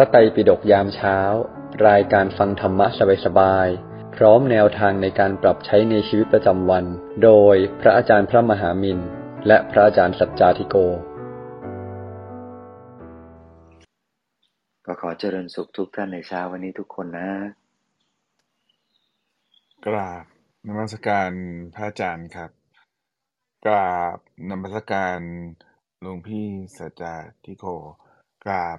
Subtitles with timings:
[0.00, 1.18] ระไตรปิฎกยามเช้า
[1.88, 2.86] รายการฟังธรรมะ
[3.24, 6.84] สบายๆ พร้อมแนวทางในการปรับใช้ในชีวิตประจำวัน
[7.24, 8.98] โดยพระอาจารย์พระมหามิน
[9.46, 10.76] และพระอาจารย์สัจจาธิโก
[14.86, 17.30] ก็ขอเจริญสุขทุกท่านในเช้าวันนี้ทุกคนนะ
[19.86, 20.24] กราบ
[20.66, 21.30] นมัสการ
[21.74, 22.50] พระอาจารย์ครับ
[23.66, 24.18] กราบ
[24.48, 25.18] นมัสการ
[26.00, 26.46] หลวงพี่
[26.78, 27.66] สัจจาธิโก
[28.46, 28.78] กราบ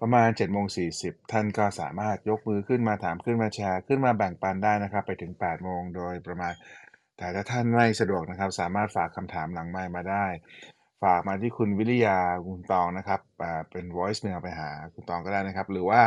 [0.00, 0.66] ประมาณ7โมง
[0.98, 6.52] 40ท่านก็สามารถยกมือขึ้นมาถามขึ้นมาแชร์ ขึ้นมาแบ่งปันได้นะครับ ไปถึง8โมงโดยประมาณ
[7.16, 10.26] แต่ถ้าท่านไม่สะดวกนะครับ สามารถฝากคำถามหลังไมค์มาได้
[11.02, 13.20] ฝากมาที่คุณวิริยาคุณตองนะครับ
[13.70, 16.00] เป็น voice mail ไปหาคุณตองก็ได้นะครับ หรือว่า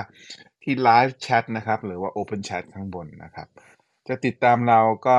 [0.63, 3.47] ที่ live chat นะครับ หรือว่า open chat ข้างบนนะครับ
[4.07, 5.17] จะติดตามเราก็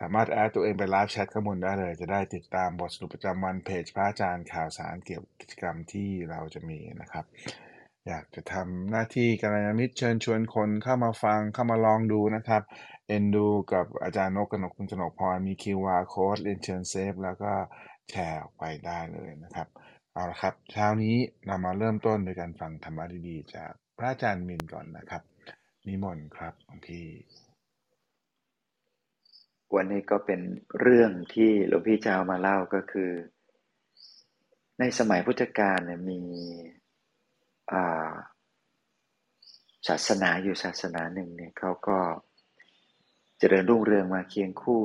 [0.00, 7.24] สามารถแอดตัวเองไปไลฟ์แชทข้างบนได้เลย จะได้ติดตามบทสรุปประจำวันเพจพระอาจารย์ข่าวสารเกี่ยวกับกิจกรรมที่เราจะมีนะครับ
[8.08, 12.62] อยากจะทำหน้าที่กัลยาณมิตรเชิญชวนคนเข้ามาฟังเข้ามาลองดูนะครับ
[13.08, 17.52] เอ็นดูกับอาจารย์นกกนกคุณกนกพรมี QR code เรียนเชิญ save แล้วก็
[18.10, 19.68] แชร์ออกไปได้เลยนะครับ
[20.12, 21.16] เอาละครับเช้านี้
[21.46, 25.22] เรามาเริ่มต้นโดยการฟังธรรมะดีๆ จากพระอาจารย์มินก่อนนะครับ
[25.86, 27.06] นิมนต์ครับหลวงพี่
[29.74, 30.40] วันนี้ก็เป็น
[30.80, 33.10] เรื่องที่หลวงพี่จะเอามาเล่าก็คือ
[34.78, 36.20] ในสมัยพุทธกาลเนี่ยมี
[39.88, 41.98] ศาสนาอยู่ศาสนาหนึ่งเนี่ยเขาก็
[43.38, 44.82] เจริญรุ่งเรืองมาเคียงคู่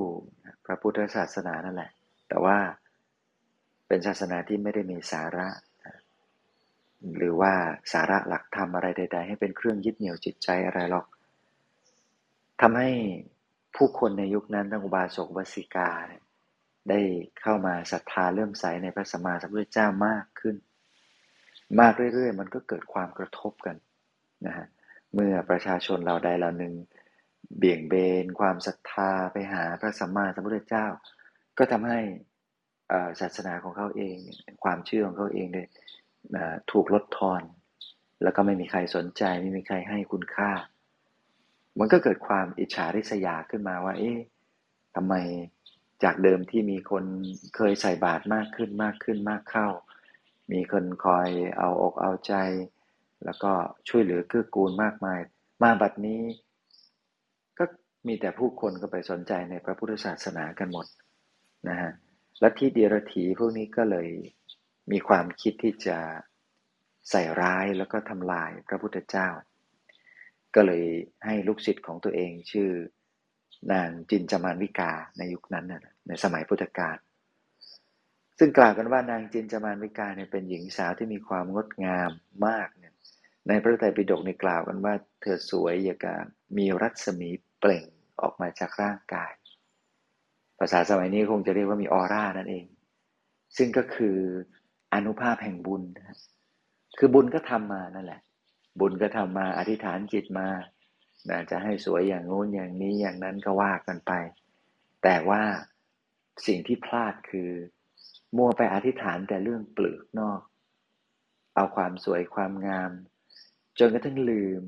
[0.66, 1.92] พระพุทธศาสนานั่นแหละ
[2.28, 2.58] แต่ว่า
[3.88, 5.48] เป็นศาสนาที่ไม่ได้มีสาระ
[7.18, 7.54] หรือว่า
[7.94, 11.06] สาระหลักธรรมอะไรใด ๆ ให้เป็นเครื่องยึดเหนี่ยวจิตใจอะไรหรอก
[12.62, 12.90] ทำให้
[13.76, 15.90] ผู้คนในยุคนั้นทั้งอุบาสกอุบาสิกา
[16.90, 17.00] ได้
[17.42, 20.56] เข้ามาศรัทธาเลื่อมใสในพระสัมมาสัมพุทธเจ้ามากขึ้น
[21.80, 23.76] มากเรื่อยๆ มันก็เกิดความกระทบกัน
[24.48, 24.66] นะฮะ
[25.14, 26.74] เมื่อประชาชนเราใดเราหนึ่ง
[27.58, 27.94] เบี่ยงเบ
[28.24, 30.88] น ความศรัทธาไปหาพระสัมมาสัมพุทธเจ้า
[31.58, 32.00] ก็ทำให้
[33.20, 34.18] ศาสนาของเขาเอง
[34.64, 35.68] ความเชื่อของเขาเองเนี่ย
[36.72, 37.42] ถูกลดทอน
[38.24, 40.52] แล้วก็ไม่มีใครสนใจไม่มีใครให้คุณค่า
[41.80, 44.20] มันก็เกิดความอิจฉาริษยาขึ้นมาว่า เอ๊ะ
[44.96, 45.14] ทำไม
[46.04, 47.04] จากเดิมที่มีคน
[47.56, 49.68] เคยใส่บาตรมากขึ้นมากขึ้นมากเข้า
[50.52, 52.34] มีคนคอยเอาอกเอาใจ
[53.26, 53.52] แล้วก็
[53.90, 55.20] ช่วยเหลือเกื้อกูลมากมาย
[55.64, 56.22] มาบัดนี้
[57.58, 57.64] ก็
[58.08, 60.86] มีแต่ผู้คนก็ไปสนใจในพระพุทธศาสนากันหมด
[61.70, 61.92] นะฮะ
[62.40, 64.10] และที่เดียรถีพวกนี้ก็เลย
[64.92, 65.98] มีความคิดที่จะ
[67.10, 69.28] ใส่ร้ายแล้วก็ทำลายพระพุทธเจ้า
[70.56, 70.84] ก็เลย
[71.26, 72.70] ให้ลูกศิษย์ของตัวเองชื่อ
[73.72, 75.66] นางจินจามานวิกาในยุคนั้น
[76.08, 76.98] ในสมัยพุทธกาล
[78.40, 82.12] ซึ่งกล่าวกันว่านางจินจามานวิกาเนี่ยเป็นหญิงสาวที่มีความงดงาม
[82.48, 82.94] มากเนี่ย
[83.48, 86.20] ในพระไตรปิฎกในกล่าวกันว่า เธอสวยอย่างกับ
[86.58, 87.30] มีรัศมี
[87.60, 87.86] เปล่ง
[88.22, 89.32] ออกมาจากร่างกาย
[90.60, 92.66] ภาษาสมัยนี้คงจะเรียกว่ามีออร่านั่นเอง
[93.58, 94.18] ซึ่งก็คือ
[94.94, 96.18] อนุภาพแห่งบุญนะ
[96.98, 98.22] คือบุญก็ทำมานั่นแหละ
[98.80, 100.48] บุญก็ทำมาอธิษฐานจิตมา
[101.30, 104.12] นะจะให้สวยอย่างงู้นอย่างนี้อย่างนั้นก็ว่ากันไป
[105.04, 105.42] แต่ว่า
[106.48, 107.50] สิ่งที่พลาดคือ
[108.38, 110.42] มัวไปอธิษฐานแต่เรื่องเปลือกนอก
[111.56, 112.92] เอาความสวยความงาม
[113.80, 114.64] จนกระทั่งลืม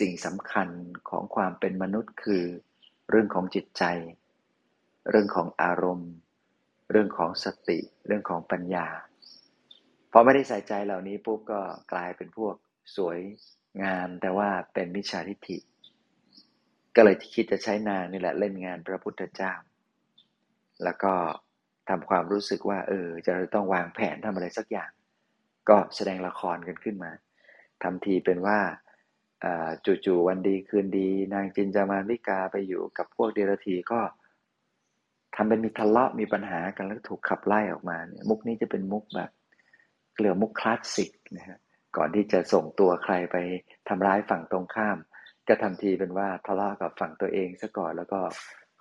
[0.00, 0.68] สิ่งสำคัญ
[1.08, 2.44] ของความเป็นมนุษย์คือ
[3.10, 3.84] เรื่องของจิตใจ
[5.10, 6.12] เรื่องของอารมณ์
[6.90, 8.86] เรื่องของสติ เรื่องของปัญญา
[10.12, 11.60] พอไม่ได้ใส่ใจเหล่านี้ปุ๊บก็
[11.92, 12.54] กลายเป็นพวก
[12.96, 13.20] สวย
[13.82, 15.58] งามแต่ว่าเป็นมิจฉาทิฏฐิ
[16.96, 19.52] ก็เลยคิดจะใช้นางนี่แหละเล่นงานพระพุทธเจ้า
[20.84, 21.14] แล้วก็
[21.88, 24.90] ทำความรู้สึกว่า เออ จะต้องวางแผนทำอะไรสักอย่าง
[25.68, 27.12] ก็แสดงละครกันขึ้นมา
[27.82, 28.58] ทำทีเป็นว่า
[30.06, 34.00] จู่ๆวันดีคืนดี นางจินจามานวิกาไปอยู่กับพวกเดรัจฉีก็
[35.34, 39.30] ทำเป็นมีทะเลาะมีปัญหากันแล้วถูกขับไล่ออกมาเนี่ยมุกนี้จะเป็นมุกแบบ
[40.14, 41.58] เกลือมุกคลาสสิกนะฮะ
[41.96, 43.36] ก่อนที่จะส่งตัวใครไป
[43.88, 44.98] ทำร้ายฝั่งตรงข้าม
[45.48, 48.20] ก็ทำทีเป็นว่าทะเลาะกับฝั่งตัวเองซะก่อนแล้วก็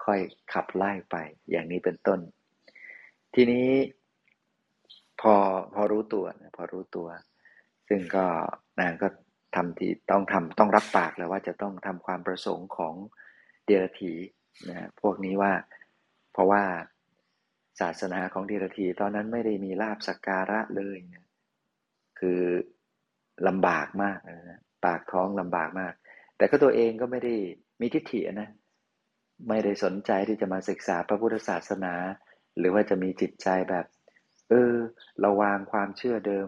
[0.05, 0.19] ค่อย
[0.53, 1.15] ขับไล่ไป
[1.49, 2.19] อย่างนี้เป็นต้น
[3.35, 3.69] ทีนี้
[5.21, 5.35] พอ
[5.73, 7.07] พอรู้ตัวพอรู้ตัว
[7.89, 8.25] ซึ่งก็
[8.79, 9.07] นางก็
[9.55, 12.95] ทำที่ต้องทำต้องรับปากแล้วว่าจะต้องทำความประสงค์ของ
[13.65, 14.13] เดรัจฉี
[14.69, 15.53] นะพวกนี้ว่า
[16.33, 16.63] เพราะว่า
[17.79, 21.25] ศาสนาของเดรธีตอนนั้นไม่ได้มีลาบสักการะเลยนะ
[22.19, 22.41] คือ
[23.47, 25.93] ลำบากมากนะปากท้องลำบากมาก
[26.37, 27.35] แต่ก็ตัวเองก็ไม่ได้
[27.81, 28.49] มีทิฏฐินะ
[29.49, 31.93] ไม่ได้สนใจที่จะมาศึกษาพระพุทธศาสนา
[32.57, 33.85] หรือว่าจะมีจิตใจแบบ
[34.49, 34.73] เออ
[35.25, 36.47] ระวางความเชื่อเดิม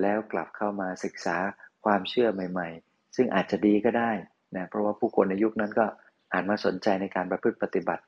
[0.00, 1.36] แล้วกลับเข้ามาศึกษา
[1.84, 4.10] ความเชื่อใหม่ ๆ ซึ่งอาจจะดีก็ได้
[4.56, 5.86] นะเพราะว่าผู้คนในยุคนั้นก็
[6.32, 8.04] อ่านมาสนใจในการประพฤติปฏิบัติ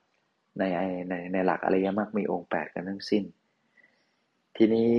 [0.58, 0.62] ใน
[1.08, 3.24] ในในหลักอริยมรรคมีองค์แปดกันทั้งสิ้น
[4.56, 4.92] ทีนี้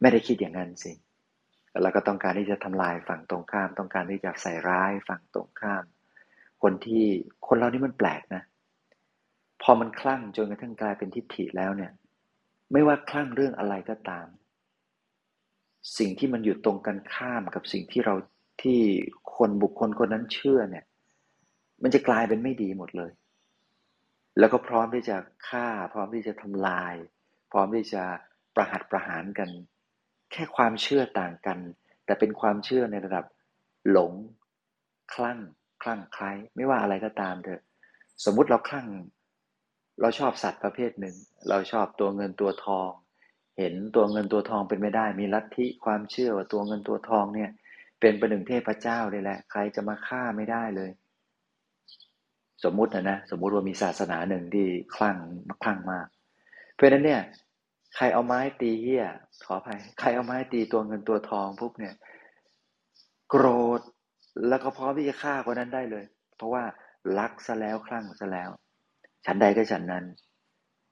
[0.00, 0.92] ไม่ได้คิดอย่างนั้นสิ
[1.82, 5.84] แล้วก็ต้องการที่จะทำลายฝั่งตรงข้าม ต้องการที่จะใส่ร้ายฝั่งตรงข้าม
[6.62, 7.04] คนที่
[7.46, 8.42] คนเรานี่มันแปลกนะ
[9.62, 11.92] พอมันคลั่งจนกระทั่งกลายเป็นทิฏฐิแล้วเนี่ย
[12.72, 14.26] ไม่ว่าคลั่งเรื่องอะไรก็ตาม
[15.98, 18.14] สิ่งที่มันอยู่ตรงกันข้ามกับสิ่งที่เรา
[18.62, 18.80] ที่
[19.36, 20.84] คนบุคคลคนนั้นเชื่อเนี่ย
[21.82, 23.12] มันจะกลายเป็นไม่ดีหมดเลย
[24.38, 25.16] แล้วก็พร้อมที่จะ
[25.48, 26.94] ฆ่า พร้อมที่จะทำลาย
[27.52, 28.02] พร้อมที่จะ
[28.54, 29.50] ประหัตประหารกัน
[30.32, 31.58] แค่ความเชื่อต่างกัน
[32.04, 33.24] แต่เป็นความเชื่อในระดับ
[33.90, 34.12] หลง
[35.14, 35.38] คลั่ง
[35.82, 36.24] คลั่งใคร
[36.56, 37.62] ไม่ว่าอะไรก็ตามเถอะ
[38.24, 38.86] สมมุติเราคลั่ง
[40.00, 41.16] เราชอบสัตว์ประเภทหนึ่ง
[41.48, 42.90] เราชอบตัวเงินตัวทอง
[43.58, 47.50] เห็นตัวเงินตัวทองเป็นไม่ได้ มีลัทธิความเชื่อว่าตัวเงินตัวทองเนี่ย
[48.00, 50.90] เป็นประหนึ่งเทพเจ้าเลยแหละ ใครจะมาฆ่าไม่ได้เลย
[52.64, 55.16] สมมุตินะนะ สมมุติว่ามีศาสนาหนึ่งที่คลั่ง
[55.62, 56.06] คลั่งมาก
[56.74, 57.22] เพราะฉะนั้นเนี่ย
[57.96, 59.04] ใครเอาไม้ตีเหี้ย
[59.44, 61.94] ขออภัยใครเอาไม้ตีตัวเงินตัวทองปุ๊บเนี่ย
[63.30, 63.46] โกร
[63.78, 63.80] ธ
[64.48, 66.04] แล้วก็พร้อมที่จะฆ่าคนนั้นได้เลย
[66.36, 66.64] เพราะว่า
[67.18, 68.50] รักซะแล้วคลั่งซะแล้ว
[69.26, 70.04] ฉันใดก็ฉันนั้น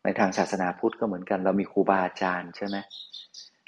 [0.05, 2.77] ในทางศาสนาพุทธก็เหมือนกัน เรามีครูบาอาจารย์ใช่ไหม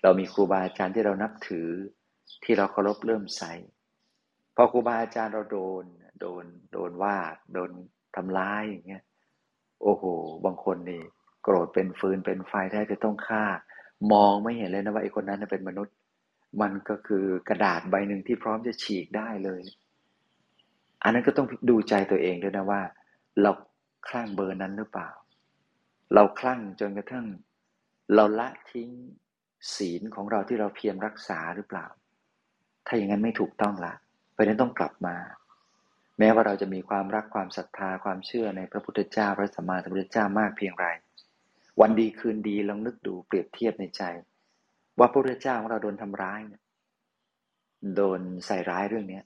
[0.02, 1.68] เรามีครูบาอาจารย์ที่เรานับถือ
[2.44, 3.42] ที่เราเคารพเริ่มใส
[4.56, 5.84] พอครูบาอาจารย์เราโดน
[6.20, 7.16] โดนโดนว่า
[7.52, 7.70] โดน
[8.16, 9.04] ทำร้ายอย่างเงี้ย
[9.82, 10.04] โอ้โห
[10.44, 11.02] บางคนนี่
[11.42, 13.44] โกรธเป็นฟืนเป็นไฟแทบจะต้องฆ่า
[14.12, 15.94] มองไม่เห็นเลยนะว่าไอ้คนนั้นเป็นมนุษย์
[16.60, 19.62] มันก็คือกระดาษใบหนึ่งที่พร้อมจะฉีกได้เลย
[21.02, 22.80] อันนั้นก็ต้องดูใจตัวเองด้วยนะว่า
[23.42, 23.50] เรา
[24.08, 25.10] คลั่งเบอร์นั้นหรือเปล่า
[26.14, 27.26] เราคลั่งจนกระทั่ง
[28.14, 28.90] เราละทิ้ง
[29.74, 31.86] ศีลของเราที่เราเพียรรักษาหรือเปล่า
[32.86, 33.94] ถ้าอย่างนั้นไม่ถูกต้องละ
[34.32, 35.16] เพราะนั้นต้องกลับมา
[36.18, 40.86] แม้ว่าเราจะมีความรักความศรัทธาความเชื่อในพระพุทธเจ้าพระสัมมาสัมพุทธเจ้ามากเพียงไร
[41.80, 44.02] วันดีคืนดีลองนึกดูเปรียบเทียบในใจ
[44.98, 46.40] ว่าพระพุทธเจ้าของเราโดนทำร้าย
[47.96, 49.20] โดนใส่ร้ายเรื่องนี้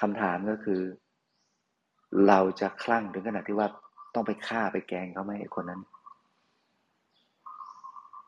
[0.00, 0.82] คำถามก็คือ
[2.28, 3.68] เราจะคลั่งถึงขนาดที่ว่า
[4.16, 5.82] ต้องไปฆ่าไปแกงเขาไหมไอ้คนนั้น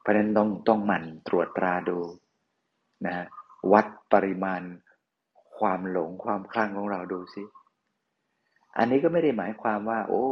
[0.00, 1.98] เพราะนั้นต้องต้องหมั่นตรวจตราดู
[3.06, 3.26] นะฮะ
[3.72, 4.62] วัดปริมาณ
[5.58, 7.42] ความหลงความคลั่งของเราดูสิ
[8.78, 10.24] อันนี้ก็ไม่ได้หมายความว่า โอ้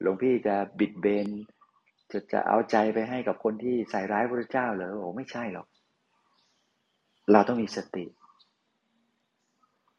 [0.00, 1.28] หลวงพี่จะบิดเบน
[2.10, 5.66] จะจะเอาใจไปให้กับคนที่ใส่ร้ายพระเจ้าเหรอโอ้ไม่ใช่หรอก
[7.32, 8.06] เราต้องมีสติ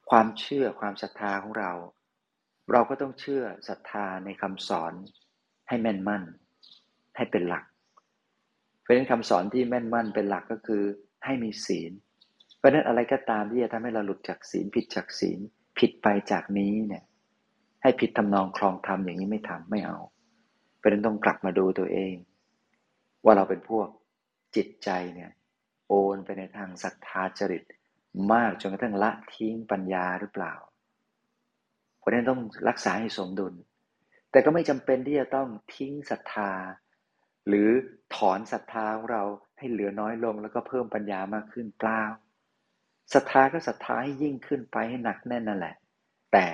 [0.10, 1.72] ความเชื่อความศรัทธาของเรา
[2.72, 4.94] เราก็ต้องเชื่อศรัทธาในคำสอน
[5.68, 6.24] ให้แม่นมั่น
[7.16, 7.66] ให้เป็นหลัก
[8.81, 10.84] เพราะฉะนั้นคำสอนที่แม่นมั่นเป็นหลักก็คือ
[11.25, 11.92] ให้มีศีล
[12.58, 15.40] เพราะนั้นอะไรก็ตามที่จะทำให้เราหลุดจากศีลผิดจากศีล
[15.80, 17.04] ผิดไปจากนี้เนี่ย
[17.81, 19.97] ให้ผิดทำนองคลองธรรมอย่างนี้ไม่ทำไม่เอา
[20.78, 22.14] เพราะนั้นต้องกลับมาดูตัวเอง
[23.24, 23.88] ว่าเราเป็นพวก
[24.56, 25.31] จิตใจเนี่ย
[25.88, 27.64] โอนไปในทางศรัทธาจริต
[28.33, 30.54] มากจนกระทั่งละทิ้งปัญญาหรือเปล่า
[32.07, 33.54] ราะนั้นต้องรักษาให้สมดุล
[34.31, 36.52] แต่ก็ไม่จำเป็นที่จะต้องทิ้งศรัทธา
[37.47, 37.69] หรือ
[38.16, 39.23] ถอนศรัทธาของเรา
[39.57, 42.04] ให้เหลือน้อยลงแล้วก็เพิ่มปัญญามากขึ้นเปล่า
[43.14, 45.76] ศรัทธาก็ศรัทธาให้ยิ่งขึ้นไปให้หนักแน่นนั่นแหละ
[46.33, 46.47] แต่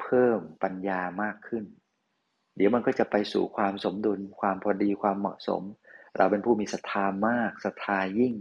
[0.00, 1.64] เพิ่มปัญญามากขึ้น
[2.56, 5.62] เดี๋ยวมันก็จะไปสู่ความสมดุล ความพอดีความเหมาะสม
[6.16, 8.34] เราเป็นผู้มีศรัทธามากศรัทธายิ่ง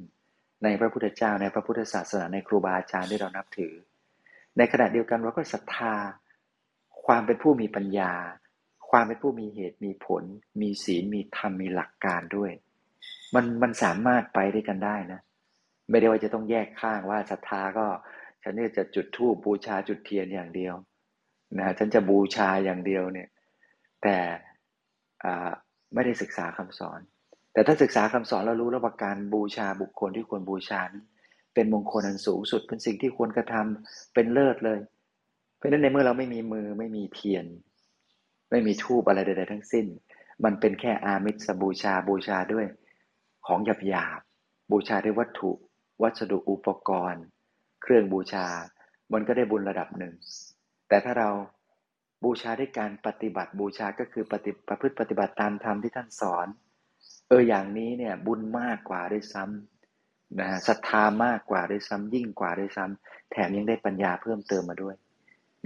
[0.63, 3.73] ในพระพุทธเจ้าในพระพุทธศาสนาในครูบาอาจารย์ที่เรานับถือ
[4.57, 5.93] ในขณะเดียวกันเราก็ศรัทธา
[7.05, 8.13] ความเป็นผู้มีปัญญา
[8.89, 10.23] ความเป็นผู้มีเหตุมีผล
[10.61, 12.51] มีศีลมีธรรมมีหลักการด้วย
[13.35, 15.19] มันมันสามารถไปด้วยกันได้นะ
[15.89, 17.85] ไม่ได้ว่าจะต้องแยกข้างว่าศรัทธาก็
[18.43, 20.75] ฉันเนี่ยจะจุดธูปบูชาจุดเทียนอย่างเดียว
[21.59, 23.29] นะฉันจะบูชาอย่างเดียวเนี่ย
[24.03, 24.17] แต่
[25.93, 26.99] ไม่ได้ศึกษาคำสอน
[27.53, 30.81] แต่ถ้าศึกษาคำสอนเรารู้แล้วว่าการบูชาบุคคลที่ควรบูชา
[31.55, 34.79] เป็นมงคลอันสูงสุดเป็นสิ่งที่ควรกระทำเป็นเลิศเลย
[35.57, 37.45] เพราะฉะนั้นในเมื่อเราไม่มีมือไม่มีเทียน
[38.49, 39.85] ไม่มีทูบอะไรใดๆทั้งสิ้น
[40.43, 42.65] มันเป็นแค่อามิสบูชาบูชาด้วย
[43.47, 45.51] ของหยาบๆบูชาด้วยวัตถุ
[46.01, 47.23] วัสดุอุปกรณ์
[47.81, 48.45] เครื่องบูชา
[49.13, 50.13] มันก็ได้บุญระดับหนึ่ง
[50.87, 51.29] แต่ถ้าเรา
[52.23, 56.47] บูชาด้วยการปฏิบัติบูชาก็คือปฏิประพฤติปฏิบัติตามธรรมที่ท่านสอน
[57.27, 59.74] เอออย่างนี้เนี่ยบุญมากกว่าด้วยซ้ำ
[60.39, 64.95] นะศรัทธามากกว่าด้วยซ้ำยิ่งกว่าด้วยซ้ำแถมยังได้ปัญญาเพิ่มเติมมาด้วย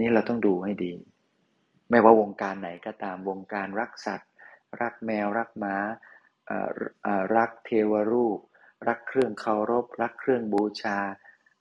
[0.00, 0.92] นี่เราต้องดูให้ดี
[1.90, 4.30] ไม่ว่าวงการไหนก็ตามวงการรักสัตว์
[4.80, 5.76] รักแมวรักม้า
[7.36, 8.38] รักเทวรูป
[8.88, 10.98] รักเครื่องเคารพ รักเครื่องบูชา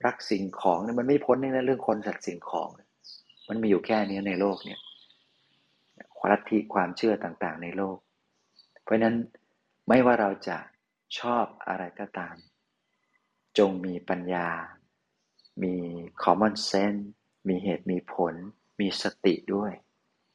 [0.06, 2.70] รักสิ่งของเนี่ยมันไม่พ้นในเรื่องคนสัตว์สิ่งของ
[3.50, 4.80] มันมีอยู่แค่นี้ในโลกเนี่ย
[6.18, 7.98] ความลัทธิความเชื่อต่างๆ ในโลก
[8.84, 9.16] เพราะนั้น
[9.88, 10.58] ไม่ว่าเราจะ
[11.20, 12.36] ชอบอะไรก็ตาม
[13.58, 14.48] จงมีปัญญา
[15.64, 15.76] มี
[16.24, 17.04] common sense
[17.50, 18.36] มีเหตุมีผล
[18.80, 19.72] มีสติด้วย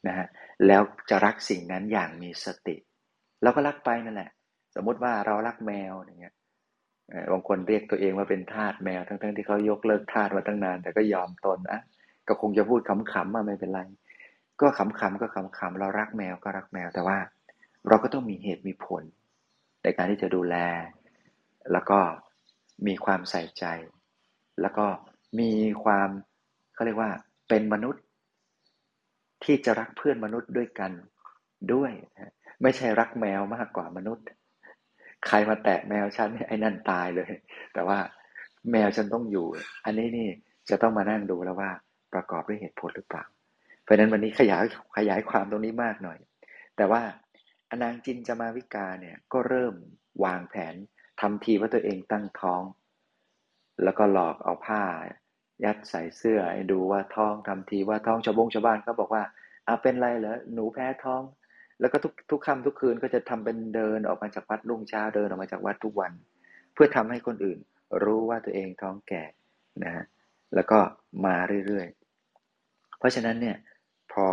[0.06, 0.26] นะฮะ
[0.66, 2.76] แล้วจะรักสิ่งนั้นอย่างมีสติ
[3.42, 4.30] เราก็รักไปนั่นแหละ
[4.74, 6.34] สมมติว่าเรารักแมวอย่างเงี้ย
[7.32, 11.80] บางคนเรียกตัวเองว่าเป็นทาสแมว ทั้งๆที่เขายกเลิกทาสมาตั้งนาน แต่ก็ยอมตนนะ
[12.28, 13.80] ก็คงจะพูดขำๆมาไม่เป็นไร
[14.60, 17.18] ก็ขำๆก็ขำๆเรารักแมวก็รักแมวแต่ว่า
[17.88, 19.02] เราก็ต้องมีเหตุมีผล
[19.82, 20.56] ในการที่จะดูแล
[21.72, 21.98] แล้วก็
[22.86, 23.64] มีความใส่ใจ
[24.60, 24.86] แล้วก็
[25.40, 25.50] มี
[25.84, 26.08] ความ
[26.74, 27.10] เขาเรียกว่า
[27.48, 28.02] เป็นมนุษย์
[29.44, 30.92] ที่จะรักเพื่อนมนุษย์ด้วยกัน
[31.72, 31.92] ด้วย
[32.62, 34.26] ไม่ใช่รักแมวมากกว่ามนุษย์
[35.26, 37.32] ใครมาแตะแมวฉันไอ้นั่นตายเลย
[37.74, 37.98] แต่ว่า
[38.70, 39.46] แมวฉันต้องอยู่
[39.84, 40.28] อันนี้นี่
[40.70, 41.70] จะต้องมานั่งดูแล้วว่า
[42.12, 43.24] ประกอบด้วยเหตุผลหรือเปล่า
[43.82, 44.64] เพราะนั้นวันนี้ขยาย
[44.96, 46.18] ขยายความตรงนี้มากหน่อย
[46.76, 47.02] แต่ว่า
[47.70, 49.74] อนางจินจามาวิกาเนี่ยก็เริ่ม
[50.24, 50.74] วางแผน
[51.20, 52.62] ทำทีว่าตัวเองตั้งท้อง
[53.82, 54.82] แล้วก็หลอกเอาผ้า
[55.64, 59.22] ยัดใส่เสื้อให้ดูว่าท้องทำทีว่าท้องชาวบงชาวบ้านเขาบอกว่า
[59.66, 61.22] อาเป็นไรเหรอหนูแพ้ท้อง
[61.80, 66.12] แล้วก็ทุกทุกค่ำทุกคืนก็จะทำเป็นเดินออกมาจากวัดรุ่งเช้าเดินออกมาจากวัดทุกวัน
[66.74, 67.58] เพื่อทำให้คนอื่น
[68.04, 69.24] รู้ว่าตัวเองท้องแก่
[69.84, 70.04] นะฮะ
[70.54, 70.78] แล้วก็
[71.26, 73.56] มาเรื่อยๆ เพราะฉะนั้นเนี่ย
[74.12, 74.28] พอ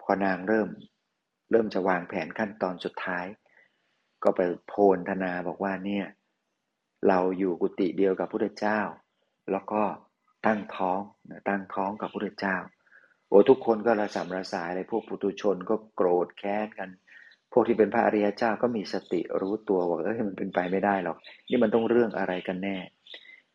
[0.00, 0.68] พอนางเริ่ม
[1.50, 3.24] เริ่มจะวางแผนขั้นตอนสุดท้าย
[4.24, 6.06] ก็ไปโพลธนาบอกว่าเนี่ย
[7.08, 8.80] เราอยู่กุฏิเดียวกับพระเจ้า
[9.52, 9.82] แล้วก็
[10.46, 11.00] ตั้งท้อง
[11.48, 12.56] ตั้งท้องกับพระเจ้า
[13.28, 16.90] โอ้ทุกคนก็ระสำระสายเลยพวกปุถุชนก็โกรธแค้นกัน
[17.52, 21.16] พวกที่เป็นพระอริยเจ้าก็มีสติรู้ตัวว่าเอ้ยมันเป็นไปไม่ได้หรอก
[21.48, 22.76] นี่มันต้องเรื่องอะไรกันแน่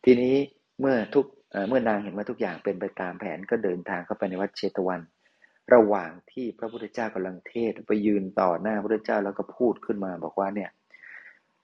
[0.03, 0.35] ทีนี้
[0.79, 1.25] เมื่อทุก
[1.69, 5.01] เมื่อนางเห็นว่าทุกอย่างเป็นไปตามแผนก็เดินทางเข้าไปในวัดเชตวัน
[5.73, 10.69] ระหว่างที่พระพุทธเจ้ากำลังเทศไปยืนต่อหน้าพระพุทธเจ้าแล้วก็พูดขึ้นมาบอกว่าเนี่ย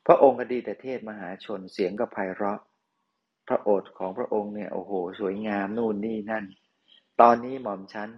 [0.08, 2.60] พระองค์ก็ดีแต่เทศมหาชนเสียงก็ไพเราะ
[3.48, 6.46] พระโอษฐ์ของพระองค์เนี่ยโอ้โห สวยงามนู่นนี่นั่น
[7.22, 8.10] ตอนนี้หม่อมฉัน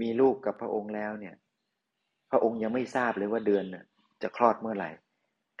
[0.00, 1.34] มีลูกกับพระองค์แล้วเนี่ย
[2.30, 3.64] พระองค์ยังไม่ทราบเลยว่าเดือน
[4.22, 4.90] จะคลอดเมื่อไหร่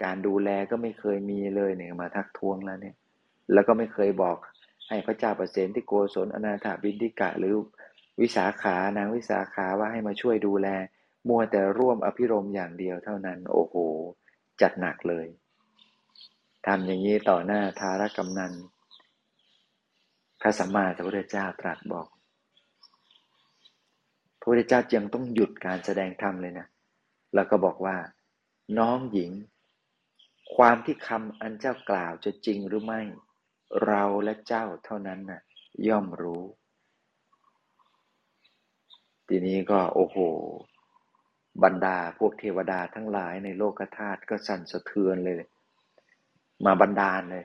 [0.02, 2.96] การดูแลก็ไม่เคยมีเลยเนี่ยมาทักท้วงแล้วเนี่ย
[3.52, 4.36] แล้วก็ไม่เคยบอก
[4.88, 7.54] ให้พระเจ้าประเสนที่โกศลอนาถาบินทิกะหรือ
[8.20, 10.68] วิสาขานางวิสาขาว่าให้มาช่วยดูแล
[11.28, 13.74] มัวแต่ร่วมอภิรมอย่างเดียวเท่านั้น โอ้โห
[14.60, 15.26] จัดหนักเลย
[16.66, 18.52] ทำอย่างนี้ต่อหน้าทารกำนัน
[20.40, 22.08] พระสัมมาสัมพุทธเจ้าตรัสบอก
[24.38, 26.66] พระพุทธเจ้าจึงต้องหยุดการแสดงธรรมเลยนะ
[27.34, 27.96] แล้วก็บอกว่า
[28.78, 29.30] น้องหญิง
[30.56, 33.00] ความที่คำอันเจ้ากล่าวจะจริงหรือไม่
[33.86, 35.40] เราและเจ้าเท่านั้นนะ่ะ
[35.88, 36.42] ย่อมรู้
[39.28, 40.16] ทีนี้ก็โอ้โห
[41.64, 45.42] บรรดาพวกเทวดาทั้งหลายในโลกธาตุก็สั่นสะเทือนเลย
[46.64, 47.44] มาบรรดาลเลย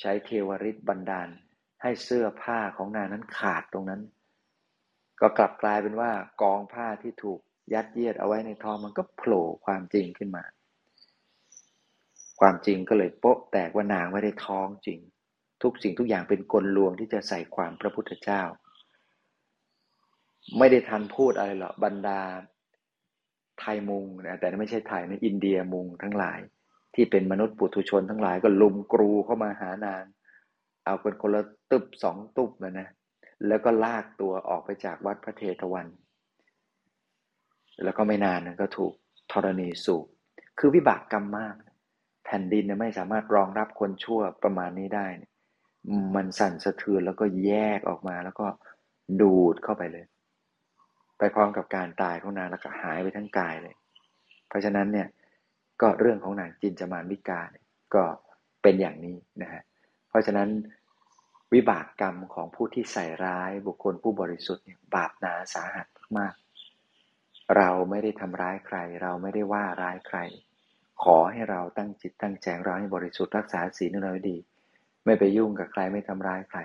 [0.00, 1.28] ใช้เทวริษบันดาล
[1.82, 4.02] ให้เสื้อผ้าของนางนั้นขาดตรงนั้น
[5.20, 6.10] ก็กลับกลายเป็นว่า
[6.42, 7.40] กองผ้าที่ถูก
[7.72, 10.44] ยัดเยียดเอาไว้ในท้องมันก็โผล่ความจริงขึ้นมา
[12.40, 14.98] ความจริงก็เลยโป๊ะแตกว่านางไม่ได้ท้องจริง
[15.62, 18.42] ทุกสิ่งทุกอย่างเป็นกลลวงที่จะใส่ความพระพุทธเจ้า
[20.58, 22.20] ไม่ได้ทันพูดอะไรหรอกบรรดา
[23.60, 26.38] ไทยมุงนะแต่ไม่ใช่ไทยนะอินเดียมุงทั้งหลาย
[26.94, 30.04] ที่เป็นมนุษย์ปุถุชนทั้งหลายก็ลุมกรูเข้ามาหานาง
[30.84, 32.88] เอาเป็นคนละตุบสองตุบเลยนะ
[33.48, 35.86] แล้วก็ลากตัวออกไปจากวัดพระเทตวัน
[37.84, 38.92] แล้วก็ไม่นานก็ถูก
[39.32, 40.06] ธรณีสูบ
[40.58, 41.54] คือวิบากกรรมมาก
[42.24, 45.06] แผ่นดินไม่สามารถรองรับคนชั่วประมาณนี้ได้
[46.16, 48.46] มันสั่นสะเทือนแล้วก็แยกออกมาแล้วก็
[49.20, 50.04] ดูดเข้าไปเลย
[51.18, 53.74] ไปพร้อมกับการตายของนางแล้วก็หายไปทั้งกายเลย
[54.48, 55.08] เพราะฉะนั้นเนี่ย
[55.80, 57.40] ก็เรื่องของนางจินจามามิกา
[57.94, 58.04] ก็
[58.62, 59.62] เป็นอย่างนี้นะฮะ
[60.08, 60.48] เพราะฉะนั้น
[61.54, 65.86] วิบากกรรมของผู้ที่ใส่ร้ายบุคคลผู้บริสุทธิ์เนี่ยบาปหนาสาหัส
[66.18, 66.34] มาก
[67.56, 70.18] เราไม่ได้ทำร้ายใคร เราไม่ได้ว่าร้ายใคร
[71.02, 74.36] ขอให้เราตั้งจิตตั้งใจเราให้บริสุทธิ์รักษาศีลเราดี
[75.04, 76.58] ไม่ไปยุ่งกับใครไม่ทำร้ายใคร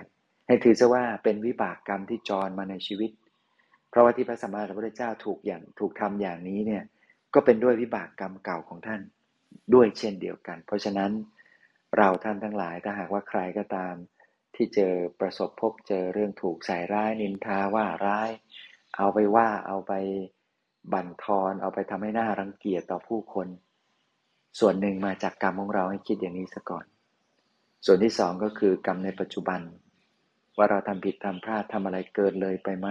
[0.46, 3.10] ให้ถือซะว่าเป็นวิบากกรรมที่จรมาในชีวิต
[3.92, 6.82] เพราะว่าที่พระสัมมาสัมพุทธเจ้าถูกอย่างถูกทำอย่างนี้เนี่ย
[7.34, 9.00] ก็เป็นด้วยวิบากกรรมเก่าของท่าน
[9.74, 11.10] ด้วยเช่นเดียวกัน เพราะฉะนั้น
[11.96, 13.94] เราท่านทั้งหลายถ้าหากว่าใครก็ตาม
[14.54, 18.30] ที่เจอประสบพบเจอเรื่องถูกใส่ร้ายนินทาว่าร้าย
[18.96, 19.92] เอาไปว่าเอาไป
[20.92, 23.48] บั่นทอนเอาไปทำให้หน้ารังเกียจต่อผู้คน
[24.60, 26.84] ส่วนหนึ่งมาจากกรรมของเราให้คิดอย่างนี้ซะก่อน
[27.86, 29.60] ส่วนที่สองก็คือกรรมในปัจจุบัน
[30.56, 32.88] ว่าเราทำผิดทำพลาดทำอะไรเกินเลยไปไหม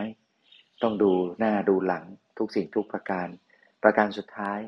[0.83, 2.03] ต้องดูหน้าดูหลัง
[2.37, 3.27] ทุกสิ่งทุกประการ
[3.83, 4.59] ประการสุดท้าย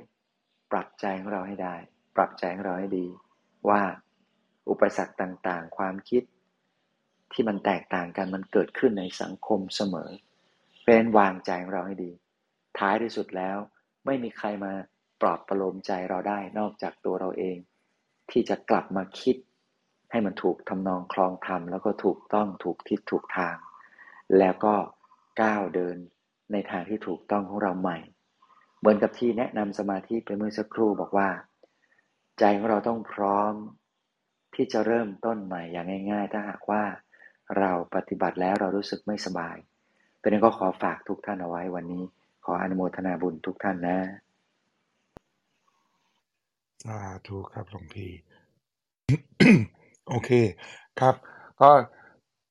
[0.71, 1.75] ปรับใจของเราให้ได้
[2.15, 3.07] ปรับใจของเราให้ดี
[3.69, 3.81] ว่า
[4.69, 6.23] อุปสรรคต่างๆ ความคิด
[7.33, 10.09] ที่มันแตกต่างกันมันเกิดขึ้นในสังคมเสมอ
[10.85, 12.11] เป็นวางใจของเราให้ดี
[12.77, 13.57] ท้ายที่สุดแล้ว
[14.05, 14.73] ไม่มีใครมา
[15.21, 17.57] ปลอบประโลมใจเราได้นอกจากตัวเราเอง
[18.31, 19.35] ที่จะกลับมาคิด
[20.11, 23.55] ให้มันถูกทำนองคลองธรรมแล้วก็ถูกต้องถูกทิศถูกทาง
[24.39, 24.75] แล้วก็
[25.41, 25.97] ก้าวเดิน
[26.51, 27.97] ในทางที่ถูกต้องของเราใหม่
[28.79, 31.29] เหมือนกับที่แนะนำสมาธิไปเมื่อสักครู่บอกว่า
[32.39, 33.53] ใจของเราต้องพร้อม
[34.55, 36.83] ที่จะเริ่มต้นใหม่อย่างง่าย ๆ ถ้าหากว่า
[37.57, 39.57] เราปฏิบัติแล้วเรารู้สึกไม่สบาย
[40.19, 42.03] เป็นนั้นก็ขอฝากทุกท่านเอาไว้วันนี้
[42.45, 43.99] ขออนุโมทนาบุญทุกท่านนะ
[46.83, 48.11] สาธุครับหลวงพี่
[50.09, 50.29] โอเค
[50.99, 51.15] ครับ
[51.61, 51.69] ก็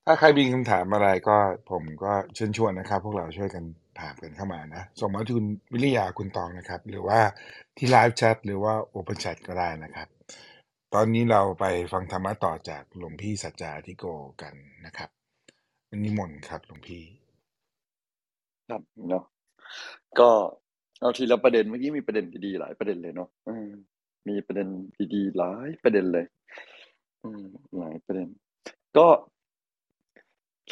[0.07, 1.37] ถ้าใครมีคำถามอะไรก็
[1.71, 3.65] ผมก็เชิญชวนนะครับ พวกเราช่วยกัน
[4.01, 7.21] ถามกันเข้ามานะ ส่งมาที่คุณวิริยาคุณตองนะครับ หรือว่า
[7.77, 10.09] ที่ไลฟ์แชทหรือว่าโอเปนแชทก็ได้นะครับ
[10.95, 14.05] ตอนนี้เราไปฟังธรรมะต่อจากหลวงพี่สัจจาธิโก
[14.43, 14.55] กัน
[14.87, 15.11] นะครับ
[16.05, 17.03] นิมนต์ครับหลวงพี่
[18.69, 19.25] ครับเนาะ
[20.21, 20.31] ก็
[21.01, 23.29] เอาทีละประเด็นเมื่อกี้มีประเด็นดีๆหลายประเด็นเลยเนาะ
[24.29, 24.69] มีประเด็น
[25.15, 26.27] ดีๆหลายประเด็นเลย
[27.25, 27.45] อืม
[27.79, 28.29] หลายประเด็น
[28.99, 29.07] ก็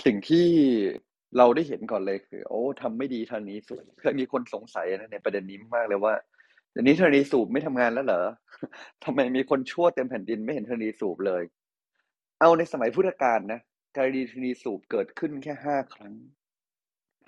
[0.05, 0.47] สิ่งที่
[1.37, 6.15] เราได้เห็นก่อนเลยคือ โอ้ทำไม่ดีทางนี้สุดเคยมีคนสงสัยนะในประเด็นนี้มากเลยว่า
[6.73, 8.23] เดี๋ยวนี้ธรณีสูบไม่ทำงานแล้วเหรอ
[9.05, 11.43] ทำไมมีคนชั่วเต็มแผ่นดินไม่เห็นธรณีสูบเลย
[12.41, 13.61] เอาในสมัยพุทธกาลนะ
[13.97, 16.15] กรณีธรณีสูบเกิดขึ้นแค่ห้าครั้ง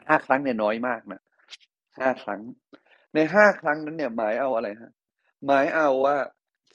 [0.08, 1.20] ห้าครั้งเนี่ยน้อยมากนะ
[1.98, 2.40] ห้าครั้ง
[3.14, 4.92] ในห้าครั้งนั้นเนี่ย หมายเอาอะไรฮะ
[5.46, 6.16] หมายเอาว่า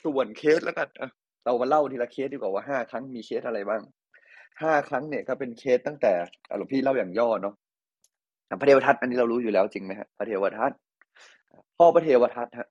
[0.03, 0.89] ส่วนเคสแล้วกัน
[1.45, 3.81] เรามาเล่าทีละเคสดีกว่าว่าห้าครั้งมีเคสอะไรบ้าง
[4.61, 6.13] ห้าครั้งเนี่ยก็เป็นเคสตั้งแต่
[6.57, 7.55] หลวงพี่เล่าอย่างย่อเนาะ
[8.59, 10.71] พระเทวทัตอันนี้เรารู้อยู่แล้วจริงไหมฮะพระเทวทัต
[11.77, 12.67] พ่อพระเทวทัตฮะ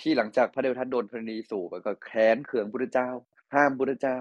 [0.00, 3.08] ที่หลังจากพระเทวทัตโดนธรณีสูบก็แค้นเคืองพระเจ้า
[3.54, 4.18] ห้ามพระเจ้า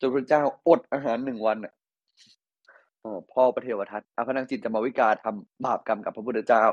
[0.00, 1.74] จนพระเจ้าอดอาหารหนึ่งวันอะ
[3.32, 6.64] พ่อพระเทวทัตอภนังจิตจะมาวิกาทำบาปกรรมกับพระพุทธเจ้า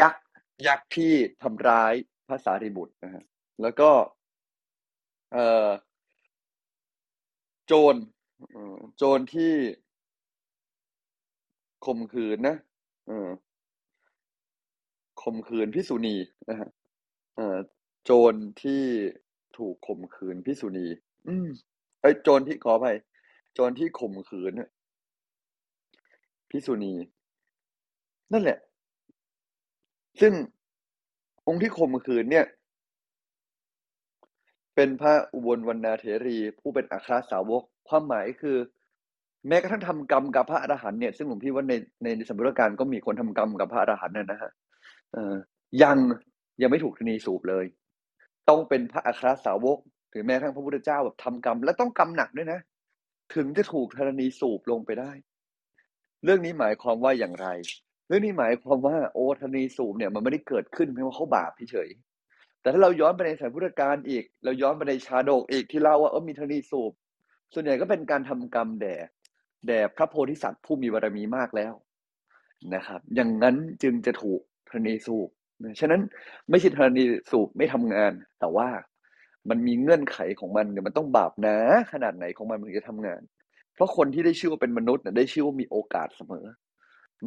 [0.00, 0.24] ยักษ์
[0.66, 1.12] ยักษ์ที่
[1.42, 1.92] ทำร้าย
[2.28, 3.24] พระสารีบุตรนะฮะ
[3.62, 3.90] แล้วก็
[5.32, 5.66] เอ่อ
[7.66, 7.94] โจร
[8.96, 9.52] โจรที่
[11.86, 12.56] ข่มขืนนะ
[15.22, 16.16] ข่มขืนพิสุณี
[16.48, 16.68] นะฮะ
[18.04, 18.82] โจรที่
[19.56, 20.86] ถูกข่มขืนพิสุณี
[21.28, 21.48] อืม
[22.00, 22.86] ไอ้โจรที่ขอไป
[23.54, 24.52] โจรที่ข่มขืน
[26.50, 26.94] พิสุณี
[28.32, 28.58] นั่นแหละ
[30.20, 30.32] ซึ่ง
[31.48, 32.46] องค์ที่ข่มขืนเนี่ย
[34.74, 38.56] เป็นพระอุบลวรรณาเถรี ผู้เป็นอัครสาวก ความหมายคือ
[39.48, 44.50] แม้กระทั่งทำกรรมกับพระอรหันต์เนี่ยซึ่งหลวงพี่ว่าในในสมรการก็มีคนทำกรรมกับพระอรหันต์นะฮะ
[45.82, 45.96] ยัง
[46.62, 47.64] ยังไม่ถูกทนีสูบเลย
[48.48, 49.78] ต้องเป็นพระอัครสาวก
[50.10, 52.60] หรือแม้ทั้งพระพุทธเจ้าแบบทำกรรม และต้องกรรมหนักด้วยนะ
[53.34, 55.12] ถึงจะถูกธรณีสูบลงไปได้
[56.24, 57.48] เรื่องนี้หมายความว่าอย่างไร
[58.08, 61.88] เรื่องนี้หมายความว่าโอธรณีสูบเนี่ยมันไม่ได้เกิดขึ้นเพราะว่าเขาบาปเฉย
[62.64, 66.92] แต่ถ้าเราย้อนไปในสายพุทธการอีก เราย้อนไปในชาดกอีกที่เล่าว่าเออมีธรณีสูบ
[67.54, 68.94] ส่วนใหญ่ก็เป็นการทำกรรมแด่
[69.66, 71.74] แด่พระโพธิสัตว์ผู้มีบารมีมากแล้ว
[72.74, 75.28] นะครับ อย่างนั้นจึงจะถูกธรณีสูบ
[75.80, 76.00] ฉะนั้น
[76.50, 78.68] ไม่ใช่ธรณีสูบไม่ทำงาน แต่ว่า
[79.50, 81.56] มันมีเงื่อนไขของมันเนี่ยมันต้องบาปนา
[81.92, 83.20] ขนาดไหนของมันมันถึงจะทำงาน
[83.74, 86.44] เพราะคนที่ได้ชื่อว่าเป็นมนุษย์เนี่ยได้ชื่อว่ามีโอกาสเสมอ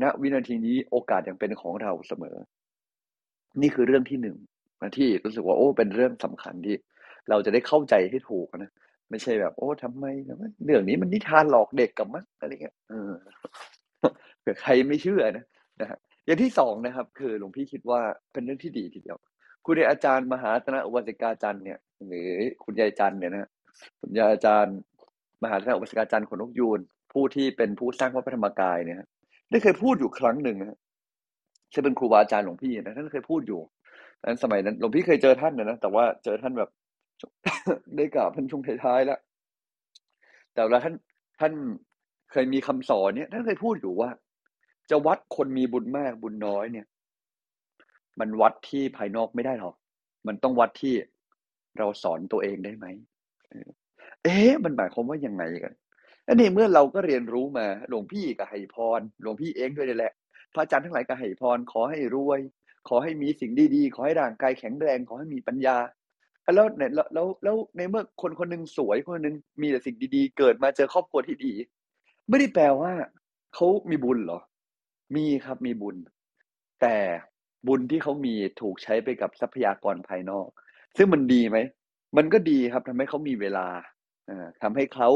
[0.02, 2.36] ณวินาทีนี้โอกาสยังเป็นของเราเสมอ
[3.62, 4.38] นี่คือเรื่องที่หนึ่ง
[4.98, 6.76] ที่รู้สึกว่าโอ้ เป็นเรื่องสำคัญที่
[7.30, 8.72] เราจะได้เข้าใจให้ถูกนะ
[9.10, 10.06] ไม่ใช่แบบโอ้ทำไม
[10.66, 13.13] เรื่องนี้มันนิทานหลอกเด็กกับมั้งอะไรเงี้ยเออ
[14.42, 15.46] เผื่อใครไม่เชื่อนะ
[15.82, 18.02] นะฮะอย่างที่สองนะครับ คือหลวงพี่คิดว่า
[18.34, 19.18] เป็นเรื่องที่ดีทีเดียว
[19.66, 22.30] คุณยายอาจารย์มหาธนะอุบาสิกาจันเนี่ย หรือ
[22.63, 23.50] คุณยายจันเนี่ยนะ
[24.02, 24.76] คุณยายอาจารย์
[25.44, 26.80] มหาธนะอุบาสิกาจันขนกยูน
[27.13, 29.00] ผู้ที่เป็นผู้สร้างวัดพระธรรมกายเนี่ย
[29.50, 30.78] ได้เคยพูดอยู่ครั้งหนึ่งนะ
[31.74, 33.62] จะเป็นครูบาอาจารย์หลวงพี่นะท่านเคยพูดอยู่
[34.25, 36.69] นั้นสมัยนั้นหลวงพี่เคยเจอท่านนะแต่ว่าเจอท่านแบบ
[37.97, 39.19] ได้กล่าวท่านช่วงท้ายๆแล้ว
[40.53, 40.95] แต่เวลาท่าน
[41.39, 41.53] ท่าน
[42.32, 44.10] เคยมีคำสอนเนี่ยท่านเคยพูดอยู่ว่า
[44.89, 46.88] จะวัดคนมีบุญมากบุญน้อยเนี่ย
[48.19, 49.75] มันวัดที่ภายนอกไม่ได้หรอก
[50.27, 50.93] มันต้องวัดที่
[51.77, 52.86] เราสอนตัวเองได้ไหม
[54.23, 55.73] เอ๊ะมันหมายความว่ายังไงกัน
[56.27, 60.13] อันนี้เมื่อเราก็เรียนรู้มาหลวงพี่กับไหพรหลวงพี่เองด้วยนี่แหละ
[60.53, 62.39] พระอาจารย์ทั้งหลายกับไหพรขอให้รวย
[62.88, 65.78] ขอให้มีสิ่งดีๆ ขอให้ร่างกายแข็งแรง ขอให้มีปัญญา
[66.56, 71.54] แล้วเนี่ยแล้วแล้วแล้วในเมื่อคนคนหนึ่งสวยคนหนึ่งมีแต่สิ่งดีๆ เกิดมาเจอครอบครัวที่ดี
[72.30, 72.91] ไม่ได้แปลว่า
[73.56, 74.39] เขามีบุญเหรอ
[75.15, 75.97] มีครับมีบุญ
[76.82, 76.97] แต่
[77.67, 80.47] บุญที่เขามีถูกใช้ไปกับทรัพยากรภายนอก
[80.97, 81.58] ซึ่งมันดีไหม
[82.17, 83.67] มันก็ดีครับทำให้เขามีเวลา
[84.62, 85.10] ทำให้เขา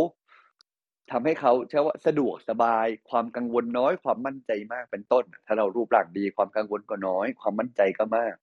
[1.11, 8.35] ทำให้เขาใช้ว่าสะดวกสบาย ความกังวลน้อย ความมั่นใจมากเป็นต้น ถ้าเรารูปร่างดีความกังวลก็น้อย ความมั่นใจก็มาก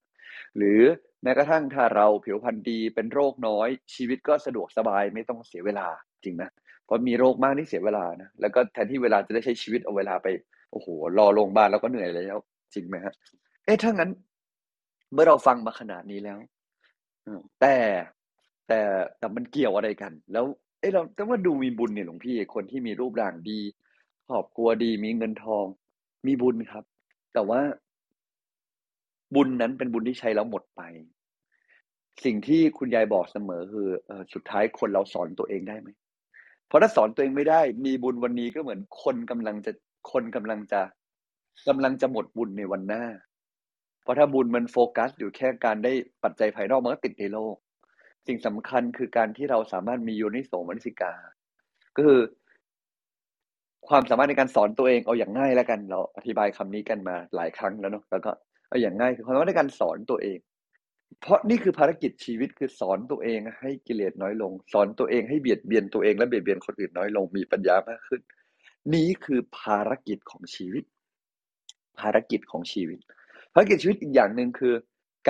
[0.56, 0.80] หรือ
[1.22, 5.86] แม้กระทั่งถ้าเราผิวพรรณดีเป็นโรคน้อย ชีวิตก็สะดวกสบายไม่ต้องเสียเวลา
[6.24, 6.50] จริงนะ
[6.84, 10.26] เพราะมีโรคมากนี่เสียเวลานะแล้วก็แทนที่เวลาจะได้ใช้ชีวิตเอาเวลาไป
[10.72, 12.36] โอ้โหรอโรงพยาบาลแล้วก็เหนื่อยแล้ว
[12.74, 13.14] จริงไหมฮะ
[13.64, 14.10] เอ๊ะถ้างั้น
[15.12, 16.38] เมื่อเราฟังมาขนาดนี้แล้ว
[17.60, 17.76] แต่
[18.68, 18.80] แต่
[19.18, 20.44] แต่มันเกี่ยวอะไรกัน แล้ว
[20.80, 23.60] เอ้เราแต่ว่าดูมีบุญเนี่ยหลวงพี่ คนที่มีรูปร่างดี
[24.28, 25.64] ครอบครัวดี มีเงินทอง
[26.26, 26.84] มีบุญครับ
[27.32, 27.60] แต่ว่า
[29.34, 30.82] บุญนั้นเป็นบุญที่ใช้แล้วหมดไป
[32.24, 35.88] สิ่งที่คุณยายบอกเสมอคือเออสุดท้ายคนเราสอนตัวเองได้ไหม
[36.66, 39.72] เพราะถ้าสอนตัวเองไม่ได้ มีบุญวันนี้ก็เหมือนคนกำลังจะ
[40.12, 40.80] คนกำลังจะ
[41.68, 43.04] กำลังจะหมดบุญในวันหน้า
[44.02, 45.92] เพราะถ้าบุญมันโฟกัสอยู่แค่การได้
[46.24, 47.56] ปัจจัยภายนอกมันก็ติดในโลก
[48.28, 51.12] สิ่งสำคัญคือการที่เราสามารถมีโยนิโสมนสิกา
[51.96, 52.20] ก็คือ
[53.88, 58.30] ความสามารถในการสอนตัวเองเอาอย่างง่ายแล้วกัน เราอธิบายคำนี้กันมาหลายครั้งแล้วเนาะแล้วก็
[58.68, 60.38] เอาอย่างง่ายคือความสามารถในการสอนตัวเอง
[61.20, 68.20] เพราะนี่คือภารกิจชีวิตคือสอนตัวเองให้กิเลสน้อยลง สอนตัวเองให้เบียดเบียนตัวเองและเบียดเบียนคนอื่นน้อยลงมีปัญญามากขึ้น
[68.94, 70.84] นี้คือภารกิจของชีวิต
[72.00, 72.98] ภารกิจของชีวิต
[73.52, 74.74] ภารกิจชีวิตอีกอย่างหนึ่งคือ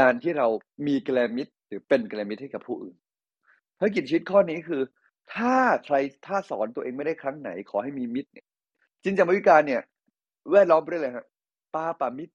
[0.00, 0.48] การที่เรา
[0.87, 2.94] มีแกลมิต หรือเป็นกระมิตรให้กับผู้อื่น
[3.78, 4.83] ภารกิจชีวิตข้อนี้คือ
[5.35, 8.46] ถ้าใครถ้าสอนตัวเองไม่ได้ครั้งไหน ขอให้มีมิตรเนี่ย
[9.02, 9.83] จินจามวิการเนี่ย
[10.50, 11.26] แวดล้อมไปด้วยอะไรครับ
[11.74, 12.35] ปาปามิตร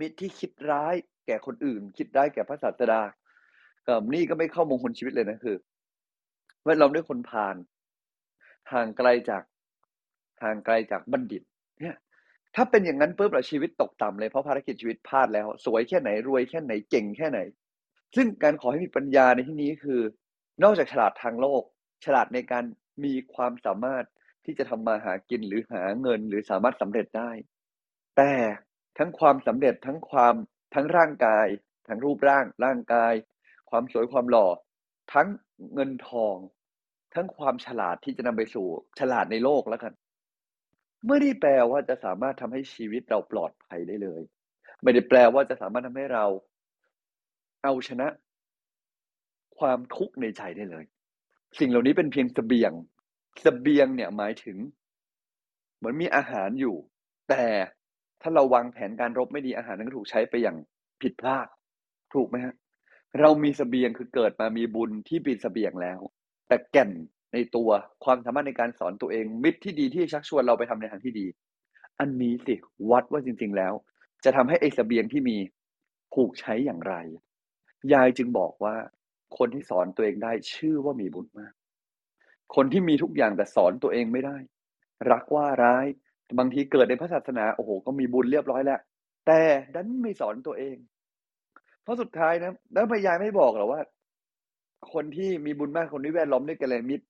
[0.00, 0.94] มิตรที่คิดร้าย
[1.26, 3.00] แก่คนอื่น คิดร้ายแก่พระศาสดา
[3.86, 5.56] ก็นี่ก็ไม่เข้ามงคลชีวิตเลยนะคือ
[6.64, 7.56] แวดล้อมด้วยคนพาล
[8.72, 9.42] ห่างไกลจาก
[10.42, 11.42] ห่างไกลจากบัณฑิต
[11.80, 11.96] เนี่ย
[12.54, 17.40] ถ้าเป็นอย่างนั้นปุ๊บเราชีวิตตกต่ำเลยเพราะภารกิจชีวิตพลาดแล้ว สวยแค่ไหนรวยแค่ไหนเก่งแค่ไหน
[18.16, 20.00] ซึ่งการขอให้มีปัญญาในที่นี้คือ
[20.62, 21.62] นอกจากฉลาดทางโลก
[22.04, 22.64] ฉลาดในการ
[23.04, 24.04] มีความสามารถ
[24.44, 27.30] ที่จะทำมาหากินหรือหาเงินหรือสามารถสำเร็จได้
[28.16, 28.32] แต่
[28.98, 30.34] ทั้งความสำเร็จทั้งความ
[30.74, 31.46] ทั้งร่างกาย
[31.88, 33.12] ทั้งรูปร่างร่างกาย
[33.70, 34.48] ความสวยความหล่อ
[35.12, 35.26] ทั้ง
[35.74, 36.36] เงินทอง
[37.14, 38.66] ทั้งความฉลาดที่จะนำไปสู่
[38.98, 39.92] ฉลาดในโลกแล้วกัน
[41.08, 44.22] ไม่ได้แปลว่าจะสามารถทำให้ชีวิตเราปลอดภัยได้เลย
[44.82, 46.24] ไม่ได้แปลว่าจะสามารถทำให้เรา
[47.64, 48.08] เอาชนะ
[49.58, 50.84] ความทุกข์ในใจได้เลย
[51.58, 52.76] สิ่งเหล่านี้เป็นเพียงสเสบียงส
[53.42, 54.56] เสบียงเนี่ยหมายถึง
[55.76, 56.76] เหมือนมีอาหารอยู่
[57.28, 57.44] แต่
[58.22, 60.56] ถ้าเราวางแผนการรบไม่ดีอาหารนั้นก็ถูกใช้ไปอย่าง
[61.02, 61.46] ผิดพลาด
[62.14, 62.54] ถูกไหมฮะ
[63.20, 65.98] เรามีสเสบียงคือเกิดมามีบุญที่เป็นสเสบียงแล้ว
[66.48, 66.90] แต่แก่น
[67.32, 67.70] ในตัว
[68.04, 71.26] ความสามารถในการสอนตัวเอง มิตรที่ดีที่ชักชวนเราไปทำในทางที่ดี
[72.00, 72.54] อันนี้สิ
[72.90, 73.72] วัดว่าจริง ๆแล้ว
[74.24, 75.36] จะทำให้ไอ้สเสบียงที่มี
[76.14, 76.94] ถูกใช้อย่างไร
[77.92, 78.74] ยายจึงบอกว่า
[79.38, 81.52] คนที่สอนตัวเองได้ชื่อว่ามีบุญมาก
[82.54, 84.36] คนที่มีทุกอย่างแต่สอนตัวเองไม่ได้
[85.12, 85.86] รักว่าร้าย
[86.38, 88.80] บางทีเกิดในพระศาสนาโอ้โหก็มีบุญเรียบร้อยแล้ว
[89.26, 89.40] แต่
[89.74, 90.76] ดันไม่สอนตัวเอง
[91.82, 93.80] เพราะสุดท้ายนะแล้วพยายไม่บอกหรอว่า
[94.92, 97.04] คนที่มีบุญมากคนที่แวดล้อมด้วยกัลยาณมิตร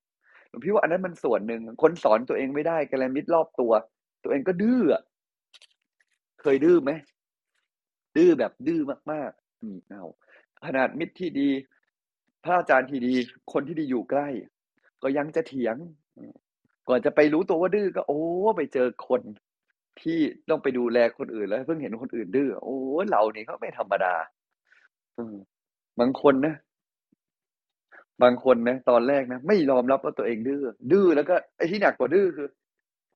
[0.49, 3.71] หลวงพี่ว่าอันนั้นมันส่วนหนึ่งคนสอนตัวเองไม่ได้กัลยาณมิตรรอบตัว
[4.23, 4.81] ตัวเองก็ดื้อ
[6.41, 6.91] เคยดื้อไหม
[8.17, 10.05] ดื้อแบบดื้อมากๆอืมเอา
[10.65, 11.49] ขนาดมิตรที่ดี
[12.43, 13.13] พระอาจารย์ที่ดี
[13.53, 14.27] คนที่ดีอยู่ใกล้
[15.03, 15.75] ก็ยังจะเถียง
[16.89, 18.21] ก่อนจะไปรู้ตัวว่าดื้อก็ โอ้
[18.57, 19.21] ไปเจอคน
[20.01, 22.77] ที่ต้องไปดูแลคนอื่นแล้วเพิ่งเห็นคนอื่นดื้อโอ้
[23.11, 24.15] เรานี่เขาไม่ธรรมดา
[25.99, 26.55] บางคนนะ
[28.23, 32.47] บางคนนะตอนแรกนะไม่ยอมรับว่าตัวเองดื้อดื้อแล้วก็ไอ้ที่หนักกว่าดื้อคือ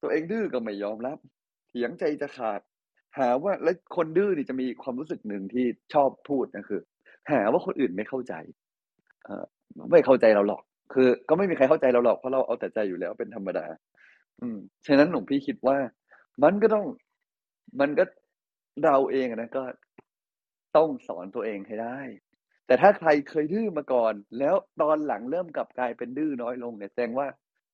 [0.02, 1.18] ตัวเองดื้อก็ไม่ยอมรับ
[1.70, 2.62] เถียงใจจะขาด
[3.18, 6.82] หาว่าแล้วคนดื้อนี่จะมีความรู้สึกหนึ่งที่ชอบพูดนะคือ
[7.32, 8.34] หาว่าคนอื่นไม่เข้าใจ
[9.26, 9.46] เออ
[9.92, 10.62] ไม่เข้าใจเราหรอก
[10.94, 13.66] คือ ก็ไม่มีใครเข้าใจเราหรอกเพราะเราเอาแต่ใจอยู่แล้วเป็นธรรมดา
[14.42, 15.78] อืมฉะนั้นหลวงพี่คิดว่า
[16.44, 16.86] มันก็ต้อง
[17.80, 18.04] มันก็
[18.84, 19.64] เราเองนะก็
[20.78, 22.00] ต้องสอนตัวเองให้ได้
[22.66, 27.28] แต่ถ้าใครเคยดื้อมาก่อน แล้วตอนหลังเริ่มกลับกลายเป็นดื้อน้อยลงเนี่ยแสดงว่า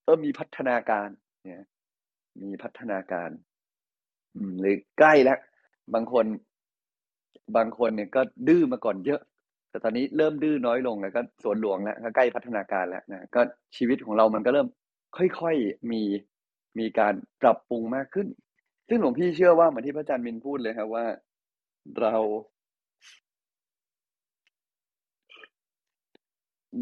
[0.03, 1.07] เออมีพัฒนาการ
[1.43, 1.63] เนี่ย
[2.43, 3.29] มีพัฒนาการ
[4.35, 5.39] อืมหรือใกล้แล้ว
[5.93, 6.25] บางคน
[7.55, 9.21] บางคนเนี่ยก็ดื้อมาก่อนเยอะ
[9.75, 13.41] แต่ตอนนี้เริ่มดื้อน้อยลงแล้วก็สวนหลวงแล้วก็ใกล้พัฒนาการแล้วนะก็
[13.77, 14.67] ชีวิตของเรามันก็เริ่ม
[15.17, 16.01] ค่อยๆมี
[16.79, 18.27] มีการปรับปรุงมากขึ้น
[18.87, 21.05] ซึ่งหลวงพี่เชื่อว่าเหมือนที่พระอาจารย์มินพูดเลยครับว่า
[22.01, 22.15] เรา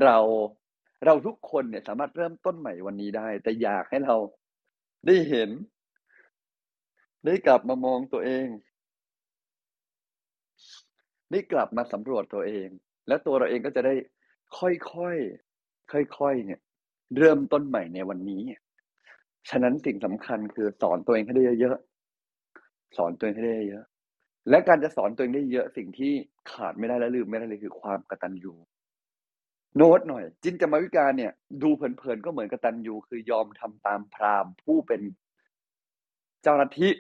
[0.04, 0.18] เรา
[1.06, 4.16] เราทุกคนเนี่ยสามารถเริ่มต้นใหม่วันนี้ได้ แต่อยากให้เรา
[5.08, 5.50] ได้เห็น
[7.26, 8.48] ได้กลับมามองตัวเอง
[11.34, 12.70] ได้กลับมาสำรวจตัวเอง
[13.08, 13.94] แล้วตัวเราเองก็จะได้
[14.58, 16.60] ค่อยๆ ค่อยๆ เนี่ย
[17.18, 18.44] เริ่มต้นใหม่ในวันนี้
[19.50, 23.86] ฉะนั้นสิ่งสำคัญคือสอนตัวเองให้ได้เยอะๆ สอนตัวเองให้ได้เยอะ
[24.50, 26.14] และการจะสอนตัวเองได้เยอะสิ่งที่
[26.52, 28.54] ขาดไม่ได้และลืมไม่ได้เลยคือความกระตัญญู
[29.78, 35.02] โน้ตหน่อย จินจามวิการเนี่ย ดูเผินๆก็เหมือนกระตัญญูคือยอมทำตามพราหมณ์ ผู้เป็น
[36.44, 36.92] เจ้าหน้าที่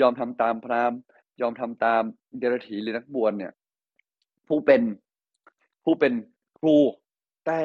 [0.00, 0.98] ยอมทำตามพราหมณ์
[1.40, 2.02] ยอมทำตาม
[2.38, 3.52] เดรัจฉีหรือนักบวชเนี่ย
[4.48, 4.82] ผู้เป็น
[5.84, 6.12] ผู้เป็น
[6.58, 6.76] ครู
[7.46, 7.60] แต่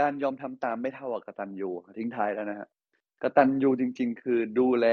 [0.00, 2.68] การยอมทำตามไม่เท่ากับกตัญญูทิ้งท้ายแล้วนะฮะ
[3.22, 4.86] กตัญญูจริง ๆ คือดูแล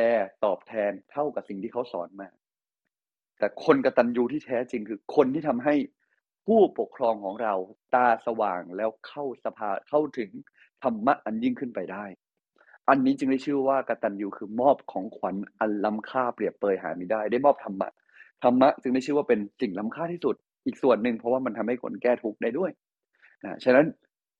[0.45, 2.27] ตอบแทนเท่ากับสิ่งที่เขาสอนมา
[3.39, 5.75] แต่คนกตัญญูที่แท้จริงคือคนที่ทำให้
[6.47, 7.53] ผู้ปกครองของเรา
[7.95, 10.29] ตาสว่างแล้วเข้าสภาเข้าถึง
[10.83, 12.05] ธรรมะอันยิ่งขึ้นไปได้
[12.89, 17.89] อันนี้จึงได้ชื่อว่ากตัญญูคือมอบของขวัญอันล้ำค่าเปรียบเปยหาไม่ได้ ได้มอบธรรมะ
[18.43, 22.71] ธรรมะจึงได้ชื่อว่าเป็นสิ่งล้ำค่าที่สุด อีกส่วนหนึ่งเพราะว่ามันทำให้คนแก้ทุกข์ได้ด้วย
[23.43, 23.85] นะฉะนั้น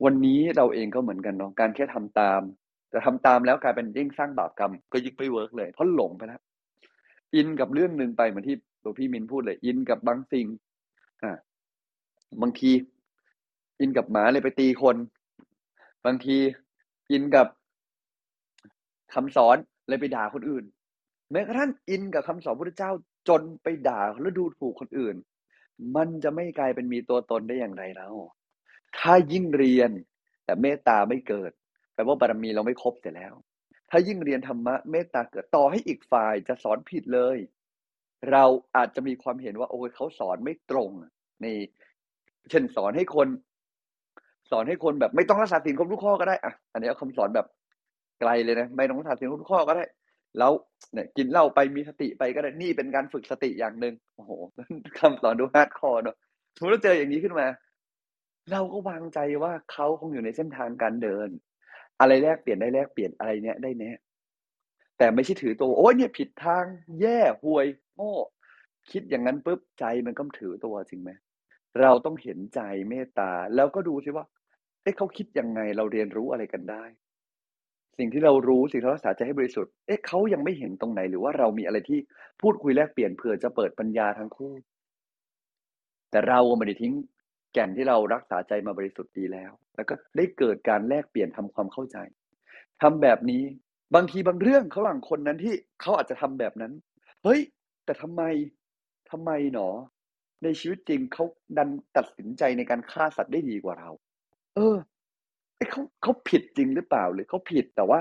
[0.06, 2.42] วันนี้เราเองก็เหมือนกันเนาะการแค่ทำตาม
[2.90, 6.42] แต่ทำตามแล้วกลายเป็นยิ่งสร้างบาปกรรมก็ยิ่งไม่ work เลยเพราะหลงไปแล้ว
[7.36, 10.48] อินกับเรื่องหนึ่งไปเหมือนที่หลวงพี่มินพูดเลย อินกับบางสิ่ง
[11.24, 11.38] อ่า
[12.42, 12.72] บางที
[13.80, 14.96] อินกับหมาเลยไปตีคน
[16.06, 16.38] บางที
[17.12, 17.48] อินกับ
[19.14, 19.58] คำสอน
[19.88, 20.66] เลยไปด่าคนอื่น
[21.32, 22.92] แม้กระทั่งอินกับคำสอนพระเจ้า
[23.28, 25.16] จนไปด่าแล้วดูถูกคนอื่น
[25.96, 28.14] มันจะไม่กลายเป็นมีตัวตนได้อย่างไรแล้ว
[28.98, 29.92] ถ้ายิ่งเรียน
[30.46, 31.52] แต่เมตตาไม่เกิด
[31.94, 33.34] แปลว่าบารมีเราไม่ครบเสียแล้ว
[33.90, 37.38] ถ้ายิ่งเรียนธรรมะเมตตาเกิดต่อให้อีกฝ่ายจะสอนผิดเลย
[38.32, 38.44] เรา
[38.76, 40.90] อาจจะมีความเห็นว่า โอ้ยเขาสอนไม่ตรง
[41.42, 41.46] ใน
[42.50, 43.28] เช่นสอนให้คน
[44.52, 47.48] สอนให้คนแบบไม่ต้องรักษาศีลครบทุกข้อก็ได้อะอันนี้เอาคำสอนแบบ
[48.22, 49.84] ไกลเลยนะ ไม่ต้องรักษาศีลครบทุกข้อก็ได้
[50.38, 50.52] แล้ว
[50.94, 54.32] เนี่ยกินเหล้าไปมีสติไปก็ได้นี่เป็นการฝึกสติอย่างหนึ่งโอ้โห
[54.98, 56.18] คำสอนดู hardcore เนาะ
[56.56, 57.48] สมมติเราเจออย่างนี้ขึ้นมา
[58.52, 61.30] เราก็วางใจว่าเขาคงอยู่ในเส้นทางการเดิน
[62.00, 63.98] อะไรแลกเปลี่ยนได้แลกเปลี่ยนอะไรเนี้ยได้เนี้ย
[64.98, 66.64] แต่ไม่ใช่ถือตัวโอ้ยเนี่ยผิดทาง
[67.02, 68.14] แย่ห่วยโง่
[68.92, 71.12] คิดอย่างนั้นปุ๊บใจมันก็ถือตัวจริงไหม
[71.82, 74.26] เราต้องเห็นใจเมตตา แล้วก็ดูสิว่า
[74.82, 76.84] เอ๊ะเขาคิดยังไงเราเรียนรู้อะไรกันได้
[77.98, 82.00] สิ่งที่เรารู้สิ่งที่เรารักษาใจให้บริสุทธิ์ เอ๊ะเขายังไม่เห็นตรงไหนหรือว่าเรามีอะไรที่
[82.42, 84.54] พูดคุยแลกเปลี่ยนเผื่อจะเปิดปัญญาทั้งคู่
[86.12, 86.94] แต่เราไม่ได้ทิ้ง
[87.54, 91.98] แก่นที่เรารักษาใจมาบริสุทธิ์ดีแล้ว แล้วก็ได้เกิดการแลกเปลี่ยนทำความเข้าใจ
[92.82, 93.44] ทำแบบนี้
[93.96, 96.74] บางทีบางเรื่องเขาหลังคนนั้นที่เขาอาจจะทำแบบนั้น
[97.24, 97.40] เฮ้ย
[97.86, 98.22] แต่ทำไม
[99.12, 99.70] ทำไมหนอ
[100.44, 101.26] ในชีวิตจริงเขา
[101.58, 103.90] ดันตัดสินใจในการฆ่าสัตว์ได้ดีกว่าเรา
[104.56, 104.78] เออ
[105.72, 108.00] เขาเขาผิดจริงหรือเปล่าหรือเขาผิดแต่ว่า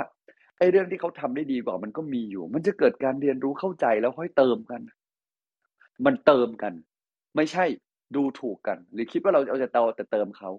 [0.59, 4.81] ไอ้เรื่องที่เขาทำได้ดีกว่ามันก็มีอยู่ มันจะเกิดการเรียนรู้เข้าใจแล้วค่อยเติมกัน
[6.07, 6.73] มันเติมกัน
[7.37, 7.64] ไม่ใช่
[8.16, 10.51] ดูถูกกัน หรือคิดว่าเราเอาจะเติมแต่เติมเขา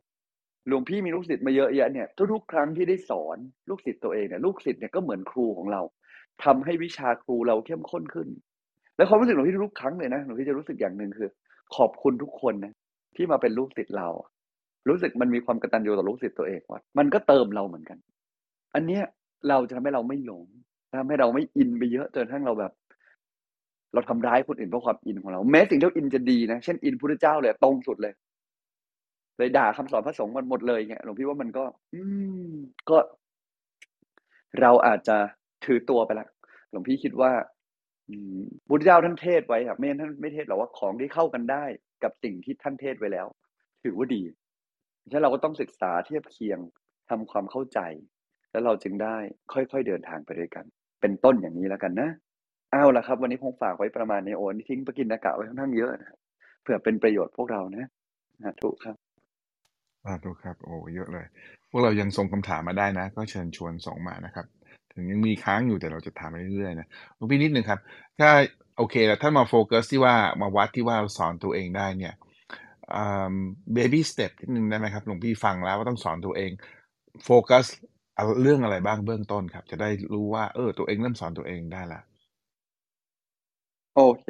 [0.68, 3.38] หลวงพี่มีลูกศิษย์มาเยอะแยะเนี่ยทุกๆครั้งที่ได้สอน
[3.70, 5.82] ลูกศิษย์ตัวเองเนี่ยลูกศิษย์เนี่ยก็เหมือนครูของเรา
[6.44, 8.28] ทำให้วิชาครูเราเข้มข้นขึ้น
[8.98, 11.30] แล้วความรู้สึกหลวงพี่ทุกครั้งเลยนะหลวงพี่จะรู้สึกอย่างหนึ่งคือ
[11.76, 12.74] ขอบคุณทุกคนนะ
[13.16, 14.10] ที่มาเป็นลูกศิษย์เรา
[14.90, 17.98] รู้สึกมันมีความกตัญญูต่อลูกศิษย์ตัวเองว่ามันก็เติมเราเหมือนกัน
[18.76, 19.04] อันเนี้ย
[19.50, 20.46] เราจะทำให้เราไม่หลง
[21.00, 22.72] ทำให้เราไม่อินไปเยอะจนทั้งเราแบบ
[23.94, 28.14] เราทำร้ายคนอื่นเพราะความอินของเรา แม้สิ่งที่อินจะดีนะเช่นอินพระเจ้าเลยตรงสุดเลย
[29.38, 31.64] เลยด่าคำสอนพระสงฆ์มันหมดเลยเงี้ยหลวงพี่ว่ามันก็
[31.94, 32.02] อื
[32.48, 32.52] ม
[32.90, 32.98] ก็
[34.62, 35.18] เราอาจจะ
[35.66, 36.28] ถือตัวไปละ
[36.72, 37.32] หลวงพี่คิดว่า
[38.68, 41.64] พุทธเจ้าท่านเทศไว้ครับไม่ท่านไม่เทศหรอกว่าของที่เข้ากันได้
[42.04, 43.28] กับสิ่งที่ท่านเทศไว้แล้ว
[43.84, 44.22] ถือว่าดี
[45.10, 46.60] ฉะนั้นเราก็ต้องศึกษาเทียบเคียง
[47.10, 47.80] ทำความเข้าใจ
[48.52, 49.18] แล้วเราจึงได้
[49.54, 50.66] ค่อยๆเดินทางไปด้วยกัน
[51.02, 52.10] เป็นต้นอย่างนี้แล้วกันนะ
[52.72, 56.18] เอาละครับ วันนี้คงฝากไว้ประมาณในโอนทิ้งปกินอากาศไว้ค่อนข้างเยอะนะ
[56.64, 57.88] เพื่อเป็นประโยชน์พวกเรานะ
[58.42, 58.96] นะถูกครับ
[60.06, 61.26] อ่าถูกครับ โอ้เยอะเลย
[61.70, 64.46] พวกเรายังส่งคำถามมาได้นะ ก็เชิญชวนส่งมานะครับ
[64.94, 66.88] ถึงยังมีค้างอยู่แต่เราจะถามเรื่อยๆนะ
[67.32, 67.80] พี่นิดหนึ่งครับ
[68.20, 68.30] ถ้า
[68.78, 72.14] โอเคแล้วถ้ามาโฟกัสที่ว่ามาวัดที่ว่าสอนตัวเองได้เนี่ย
[73.74, 76.52] baby step นิดนึงได้ไหมครับ หลวงพี่ฟังแล้วว่าต้องสอนตัวเอง
[77.26, 77.66] โฟกัส
[78.42, 82.02] เรื่องอะไรบ้างเบื้องต้นครับ จะได้รู้ว่า เออ ตัวเองเริ่มสอนตัวเองได้ละ
[83.96, 84.26] โอเค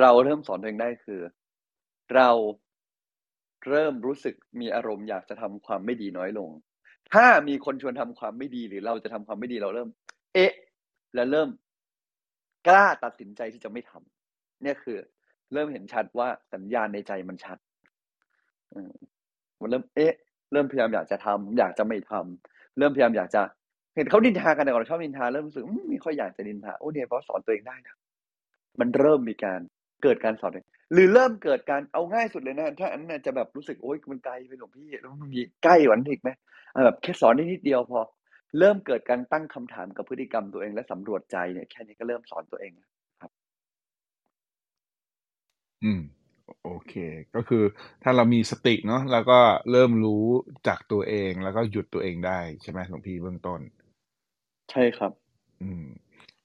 [0.00, 1.20] เราเริ่มสอนตัวเองได้คือ
[2.14, 2.30] เรา
[3.68, 6.50] เริ่มรู้สึกมีอารมณ์อยากจะทำความไม่ดีน้อยลง
[7.12, 9.88] ถ้ามีคนชวนทำความไม่ดีหรือเราจะทำความไม่ดีเราเริ่ม
[10.34, 10.52] เอ๊ะ
[11.14, 11.48] และเริ่ม
[12.68, 14.98] กล้าตัดสินใจที่จะไม่ทำเนี่ยคือ
[15.52, 17.58] เริ่มเห็นชัดว่าสัญญาณในใจมันชัด
[18.70, 18.92] เออ
[19.60, 20.14] มันเริ่มเอ๊ะ
[20.52, 23.42] เริ่มพยายามอยากจะทำอยากจะไม่ทำเริ่มพยายามอยากจะ
[23.96, 27.96] เห็นเขานินทากันแต่ก่อนเราชอบนินทาเริ่มรู้สึกมไม่ค่อยอยากจะนินทาโอ้เนี่ยเพราะสอนตัวเองได้นะ
[28.80, 29.60] มันเริ่มมีการ
[30.02, 36.30] เกิดการสอนเองหรือเริ่มเกิดการเอาง่ายสุดเลยนะ ถ้าอันนั้นจะแบบรู้สึกโอ๊ยมันไกลไปหลวงพี่แล้วมันมีใกล้กว่านั้นอีกไหม
[36.84, 38.00] แบบแค่สอนได้นิดเดียวพอ
[38.58, 42.90] เริ่มเกิดการตั้งคำถามกับพฤติกรรมตัวเองและสำรวจใจเนี่ยแค่นี้ก็เริ่มสอนตัวเองแล้ว
[45.84, 46.00] อืม
[46.64, 46.94] โอเค
[47.34, 47.64] ก็คือ
[48.02, 49.38] ถ้าเรามีสติเนาะแล้วก็
[49.70, 50.24] เริ่มรู้
[50.68, 53.60] จากตัวเอง แล้วก็หยุดตัวเองได้ใช่ไหมหลวงพี่เบื้องต้น
[54.70, 55.12] ใช่ครับ
[55.62, 55.84] อืม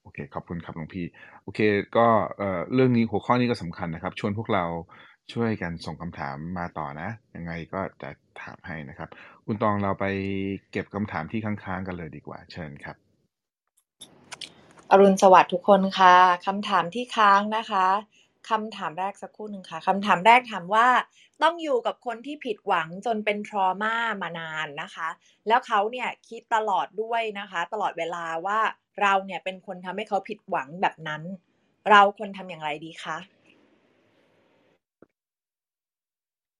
[0.03, 1.05] โอเค ขอบคุณครับหลวงพี่
[1.43, 1.59] โอเค
[1.97, 4.65] ก็เอ่อเรื่องนี้หัวข้อนี้ก็สำคัญนะครับ ชวนพวกเรา
[5.33, 8.09] ช่วยกันส่งคำถามมาต่อนะ ยังไงก็จะ
[8.41, 9.09] ถามให้นะครับ
[9.45, 10.05] คุณตองเราไป
[10.71, 12.97] เก็บคำถามที่ค้างๆกันเลยดีกว่า เชิญครับ
[14.91, 17.87] อรุณสวัสดิ์ทุกคนค่ะคำถามที่ค้างนะคะ
[18.49, 20.87] คำถามแรกสักครู่หนึ่งค่ะคำถามแรกถามว่า
[21.43, 25.09] ต้องอยู่กับคนที่ผิดหวังจนเป็นทรมามานานนะคะ
[25.47, 28.59] แล้วเขาเนี่ยคิดตลอดด้วยนะคะ ตลอดเวลาว่า
[29.01, 31.21] เราเนี่ยเป็นคนทำให้เขาผิดหวังแบบนั้น
[31.89, 33.17] เราควรทำอย่างไรดีคะ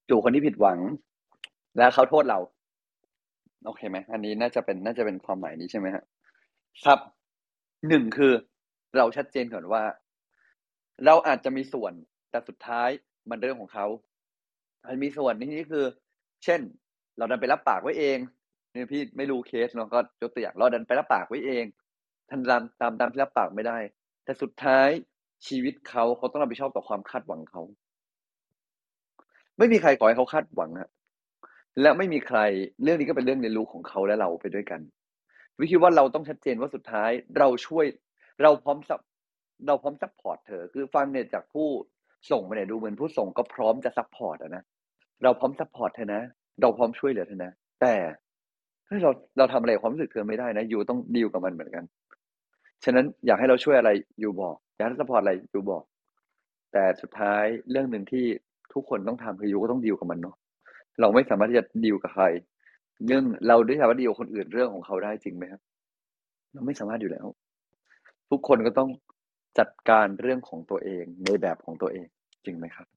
[0.10, 0.80] จู่คนที่ผิดหวัง
[1.78, 2.40] แล้วเขาโทษเรา
[3.66, 6.04] โอเคไหมอันนี้น่าจะเป็นน่าจะเป็นความหมายนี้ใช่ไหมฮะ
[6.86, 7.00] ครับ
[7.88, 8.32] หนึ่งคือ
[8.98, 9.84] เราชัดเจนก่อนว่า
[11.06, 11.94] เราอาจจะมีส่วน
[12.32, 12.90] แต่สุดท้าย
[13.30, 13.88] มันเรื่องของเขา
[14.88, 15.86] มันมีส่วนนที่นี้คือ
[16.44, 16.62] เช่น
[17.18, 18.18] เราดันไปรับปากไว้เอง
[18.72, 21.66] เนี่ยพี่ไม่รู้เคสเนาะก็ยกตัวอย่างเราดันไปรับปากไว้เอง
[22.30, 23.78] ทันตามตามตามที่รับปากไม่ได้
[24.24, 24.90] แต่สุดท้าย
[25.48, 27.62] ชีวิตเขาเขาต้องรับผิดชอบต่อความคาดหวังเขา
[29.58, 30.90] ไม่มีใครขอให้เขาคาดหวังฮะ
[31.82, 32.40] และไม่มีใคร
[32.84, 34.82] เรื่องนี้ก็เป็นเรื่องเรียนรู้ของเขาและเราไปด้วยกัน
[35.60, 37.86] วิคิดว่าเราต้องชัดเจนว่าสุดท้ายเราช่วย
[38.42, 39.00] เราพร้อม sup
[39.68, 41.68] เราพร้อม support เธอ คือฟังเนี่ยจากผู้
[42.32, 44.64] ส่งมาเนี่ยดูเหมือนผู้ส่งก็พร้อมจะ support นะ
[45.24, 46.22] เราพร้อม support เธอนะ
[46.62, 47.94] เราพร้อมช่วยเหลือเธอนะ แต่
[48.88, 51.84] ถ้าเราเราทำอะไรความรู้สึกเธอไม่ได้นะ you ต้องดีลกับมันเหมือนกัน
[52.84, 53.90] ฉะนั้นอยากให้เราช่วยอะไร
[54.24, 55.84] you บอก อยากให้ support อะไร you บอก
[56.74, 58.26] แต่สุดท้ายเรื่องหนึ่งที่
[58.74, 60.36] ทุกคนต้องทำคือ you ก็ต้องดีลกับมันเนาะ
[61.02, 62.26] เราไม่สามารถที่จะดีลกับใคร
[63.08, 65.62] เรื่องเราได้สามารถดีลคนอื่นเรื่องของเขาได้จริงไหมครับ
[66.54, 67.26] เราไม่สามารถอยู่แล้ว
[68.30, 68.90] ทุกคนก็ต้อง
[69.60, 72.08] จัดการเรื่องของตัวเองในแบบของตัวเอง
[72.46, 72.88] จริงไหมครับ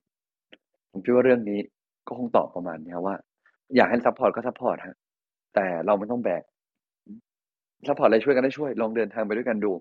[0.91, 1.61] ผมคิดว่าเรื่องนี้
[2.07, 3.15] ก็คงตอบประมาณนี้ว่า
[3.77, 4.97] อยากให้ support ก็ support ฮะ
[5.55, 6.43] แต่เราไม่ต้องแบก
[7.87, 9.73] support อะไรช่วยกันได้ช่วย ลองเดินทางไปด้วยกันดู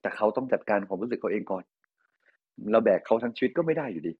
[0.00, 1.64] แต่เขาต้องจัดการความรู้สึกเขาเองก่อน
[2.72, 4.12] เราแบกเขาทั้งชีวิตก็ไม่ได้อยู่ดี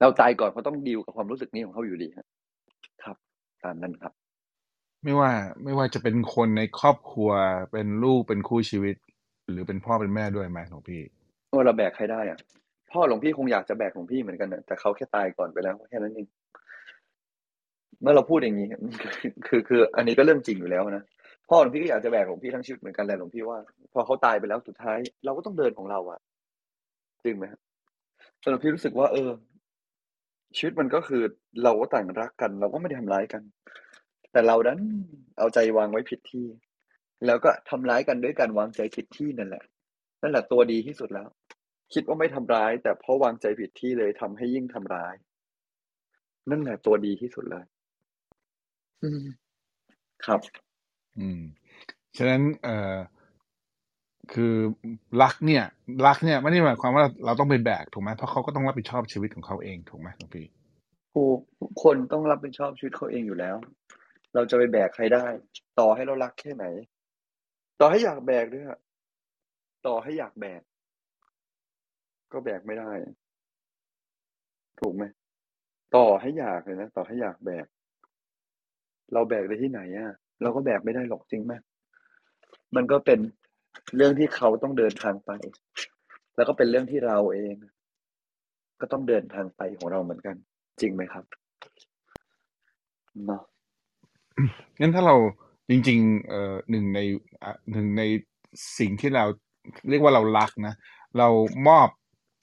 [0.00, 2.26] เราใจก่อนเขาต้องดีลกับความรู้สึกนี้ของเขาอยู่ดีครับ
[3.04, 3.16] ครับ
[3.64, 4.12] ตามนั้นครับ
[5.04, 5.30] ไม่ว่า
[5.64, 7.30] ไม่ว่าจะเป็นคนในครอบครัว
[7.72, 8.96] เป็นลูกเป็นคู่ชีวิต
[9.50, 11.00] หรือเป็นพ่อเป็นแม่ด้วยไหมหลวงพี่
[11.66, 12.38] เราแบกใครได้อะ
[12.92, 16.26] พ่อหลวงพี่คงอยากจะแบกหลวงพี่เหมือนกันนะแต่เขาแค่ตายก่อนไปแล้วแค่นั้นเอง
[18.00, 18.68] เมื่อเราพูดอย่างนี้
[19.46, 21.04] คือคือ อันนี้ก็เรื่องจริงอยู่แล้วนะ
[21.48, 23.58] พ่อหลวงพี่ก็อยากจะแบกหลวงพี่ทั้งชีวิตเหมือนกันแหละหลวงพี่ว่า
[23.92, 26.20] พอเขาตายไปแล้วสุดท้าย เราก็ต้องเดินของเราอะ
[27.24, 27.60] จริงไหมครับ
[28.42, 29.30] สำหรับพี่รู้สึกว่า เออ
[30.56, 31.22] ชีวิตมันก็คือ
[31.64, 33.42] เราก็ต่างรักกัน เราก็ไม่ได้ทำร้ายกัน
[34.32, 34.80] แต่เราดัน
[35.38, 36.44] เอาใจวางไว้ผิดที่
[37.26, 39.64] แล้วก็ทำร้ายกันด้วยการวางใจผิดที่นั่นแหละ
[40.22, 41.28] นั่นแหละตัวดีที่สุดแล้ว
[41.94, 45.14] คิดว่าไม่ทำร้าย แต่เพราะวางใจผิดที่เลยทำให้ยิ่งทำร้าย
[46.50, 47.64] นั่นแหละตัวดีที่สุดเลย
[49.02, 49.24] อืม
[50.26, 50.40] ครับ
[51.18, 51.40] อืม
[52.16, 52.96] ฉะนั้น เอ่อ
[54.32, 54.54] คือ
[55.22, 55.64] รักเนี่ย
[56.06, 60.46] รักเนี่ยไม่ได้หมายความว่าเราต้องไปแบกถูกไหมเพราะเขาก็ต้องรับผิดชอบชีวิตของเขาเองถูกไหมหลวงพี่
[61.14, 63.56] ถูกทุกคนต้องรับผิดชอบชีวิตเขาเองอยู่แล้ว
[64.34, 65.26] เราจะไปแบกใครได้
[65.78, 66.64] ต่อให้เรารักแค่ไหน
[67.80, 68.78] ต่อให้อยากแบกด้วยอะ
[69.86, 70.62] ต่อให้อยากแบก
[72.32, 72.90] ก็แบกไม่ได้
[74.80, 75.04] ถูกไหม
[75.96, 77.66] ต่อให้อยากเลยนะต่อให้อยากแบก
[79.12, 81.52] เราแบกได้ที่ไหนอะเราก็แบกไม่ได้หรอกจริงไหม
[82.76, 83.18] มันก็เป็น
[83.96, 85.30] เรื่องที่เขาต้องเดินทางไป
[86.36, 87.54] แล้วก็เป็นเรื่องที่เราเอง
[88.80, 90.36] ก็ต้องเดินทางไปของเราเหมือนกัน
[90.80, 91.24] จริงไหมครับ
[93.26, 93.42] เนาะ
[94.80, 95.16] งั้นถ้าเรา
[95.70, 97.00] จริงๆเอ่อหนึ่งใน
[97.42, 98.02] อะหนึ่งใน
[98.78, 99.24] สิ่งที่เรา
[99.88, 100.74] เรียกว่าเรารักนะ
[101.18, 101.28] เรา
[101.68, 101.88] มอบ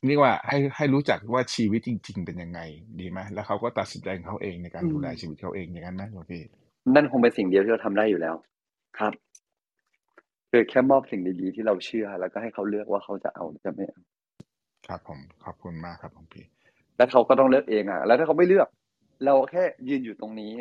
[0.07, 2.59] เรียกว่าให้ให้รู้จักว่าชีวิตจริง ๆ เป็นยังไง
[2.99, 6.41] ดีไหมแล้วเขาก็ตัดสินใจของเขาเองในการอืมดูแลชีวิตเขาเองอย่างนั้นไหมหลวงพี่
[6.95, 8.35] นั่นคงเป็นสิ่งเดียวที่เราทำได้อยู่แล้ว
[8.99, 9.13] ครับ
[10.51, 14.01] คือแค่มอบสิ่งดีๆที่เราเชื่อ แล้วก็ให้เขาเลือกว่าเขาจะเอาหรือจะไม่เอา
[14.87, 16.45] ครับผมขอบคุณมากครับหลวงพี่
[16.97, 18.67] แล้วเขาก็ต้องเลือกเองอะ แล้วถ้าเขาไม่เลือก
[19.25, 20.53] เราแค่ยืนอยู่ตรงนี้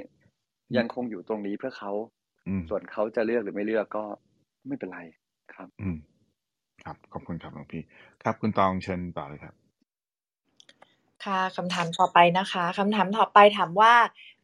[0.77, 2.23] ยังคงอยู่ตรงนี้เพื่อเขาอืม
[2.71, 4.05] ส่วนเขาจะเลือกหรือไม่เลือกก็
[4.67, 5.01] ไม่เป็นไร
[5.55, 5.97] ครับ อืม
[6.85, 7.83] ครับขอบคุณครับหลวงพี่
[8.23, 9.55] ครับคุณตองเชิญต่อเลยครับ
[11.25, 13.95] ค่ะคำถามต่อไปนะคะคำถามต่อไปถามว่า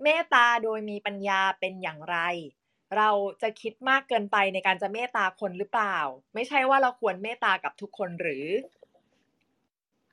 [0.03, 2.19] เมตตาโดยมีปัญญาเป็นอย่างไร
[2.97, 3.11] เรา
[3.43, 5.97] จะคิดมากเกินไปในการจะเมตตาคนหรือเปล่า
[6.35, 8.47] ไม่ใช่ว่าเราควรเมตตากับทุกคนหรือ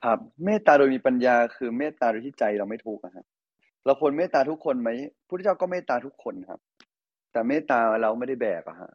[0.03, 3.25] ครับเมตตาโดยมีปัญญาคือเมตตาโดยที่ใจเราไม่ทุกข์อะครับ
[3.85, 4.89] เราควรเมตตาทุกคนไหม
[5.27, 6.59] พุทธเจ้าก็เมตตาทุกคนครับ
[7.31, 8.91] แต่เมตตาเราไม่ได้แบกอะฮะ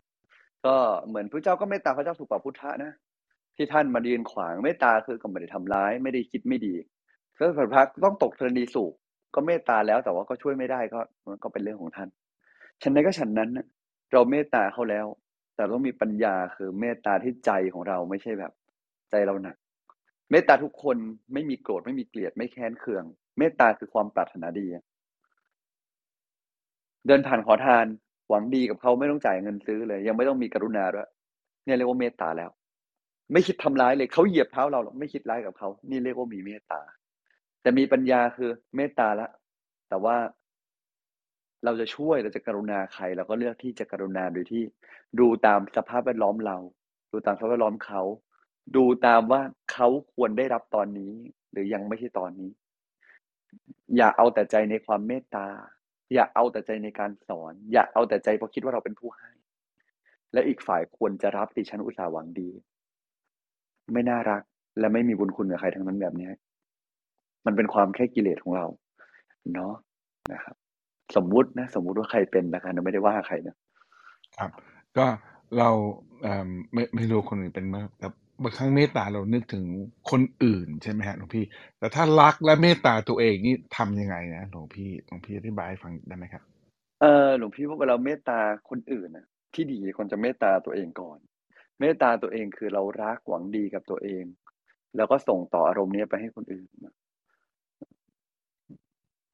[0.67, 0.75] ก็
[1.09, 2.93] เหมือนพระเจ้าก็เมตตาพระเจ้าสุปาพุทธะนะ
[3.57, 6.75] ที่ท่านมายืนขวางเมตตาคือก็ไม่ได้ทำร้าย ไม่ได้คิดไม่ดี
[7.39, 8.93] ก็พระพักต้องตกธรณีสูบ
[9.35, 12.09] ก็เมตตาแล้วแต่ว่าก็ช่วยไม่ได้ก็มันก็เป็นเรื่องของท่าน
[12.83, 13.67] ฉันใดก็ฉันนั้นนะ
[14.13, 15.07] เราเมตตาเขาแล้ว
[15.57, 18.53] แต่ต้องมีปัญญาคือเมตตาที่ใจของเราไม่ใช่แบบ
[19.11, 19.57] ใจเราหนัก
[20.31, 20.97] เมตตาทุกคน
[21.33, 23.05] ไม่มีโกรธไม่มีเกลียดไม่แค้นเคือง
[23.39, 24.67] เมตตาคือความปรารถนาดี
[27.07, 27.87] เดินผ่านขอทาน
[28.33, 31.09] หวังดีกับเขาไม่ต้องจ่ายเงินซื้อเลย ยังไม่ต้องมีกรุณาด้วย
[31.65, 32.51] เนี่ยเรียกว่าเมตตาแล้ว
[33.33, 36.81] ไม่คิดทำร้ายเลยเขาเหยียบเท้าเราหรอกไม่คิดร้ายกับเขานี่เรียกว่ามีเมตตา
[37.63, 39.29] แต่มีปัญญาคือเมตตาละ
[39.89, 40.17] แต่ว่า
[41.65, 44.63] เราจะช่วยเราจะกรุณาใครเราก็เลือกที่จะกรุณาโดยที่
[45.21, 46.59] ดูตามสภาพแวดล้อมเรา
[47.13, 48.03] ดูตามสภาพแวดล้อมเขา
[48.77, 49.41] ดูตามว่า
[49.73, 51.13] เขาควรได้รับตอนนี้
[51.53, 52.51] หรือยังไม่ใช่ตอนนี้
[53.97, 55.47] อย่าเอาแต่ใจในความเมตตา
[56.15, 59.31] อย่าเอาแต่ใจในการสอน อย่าเอาแต่ใจเพราะคิดว่าเราเป็นผู้ให้
[60.33, 62.51] และอีกฝ่ายควรจะรับดิฉันอุตส่าห์หวังดี
[63.93, 64.43] ไม่น่ารัก
[64.79, 66.31] และไม่มีบุญคุณกับใครทั้งนั้นแบบนี้
[67.47, 68.67] มันเป็นความแค่กิเลสของเรา
[69.55, 69.75] เนาะ
[70.33, 70.57] นะครับ
[71.17, 73.57] สมมุตินะ สมมุติว่าใครเป็นนะครับเราไม่ได้ว่าใครนะ
[74.39, 74.51] ครับ
[74.97, 75.07] ก็
[75.59, 75.71] เรา
[76.23, 78.07] เไม่ไม่รู้คนอื่นเป็นไหมแต่
[78.43, 79.65] บางครั้งเมตตาเรานึกถึง
[80.11, 81.45] คนอื่นใช่ไหมฮะหลวงพี่
[81.79, 86.43] แต่ถ้ารักและเมตตาตัวเองนี่ทำยังไงนะหลวงพี่หลวงพี่อธิบายให้ฟังได้ไหมครับ
[87.01, 88.39] เออหลวงพี่ว่าเวลาเมตตา
[88.71, 91.19] คนอื่นนะที่ดีควรจะเมตตาตัวเองก่อน
[91.81, 94.25] เมตตาตัวเองคือเรารักหวังดีกับตัวเอง
[94.97, 96.69] แล้วก็ส่งต่ออารมณ์นี้ไปให้คนอื่น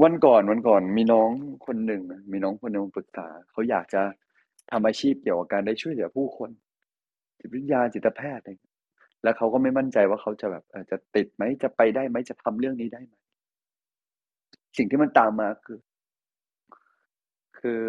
[0.03, 1.31] วันก่อนวันก่อนมีน้อง
[1.67, 4.03] คนหนึ่งมีน้องคนหนึ่งปรึกษาเขาอยากจะ
[4.71, 6.51] ทำอาชีพเกี่ยวกับการได้ช่วยเหลือผู้คน
[7.39, 8.68] จิตวิทยาจิตแพทย์อะไรอย่างเงี้ย
[9.23, 13.15] แล้วเขาก็ไม่มั่นใจว่าเขาจะแบบจะติดไหมจะไปได้ไหมจะทำเรื่องนี้ได้ไหม
[14.77, 15.79] สิ่งที่มันตามมาคือ
[17.59, 17.83] คือ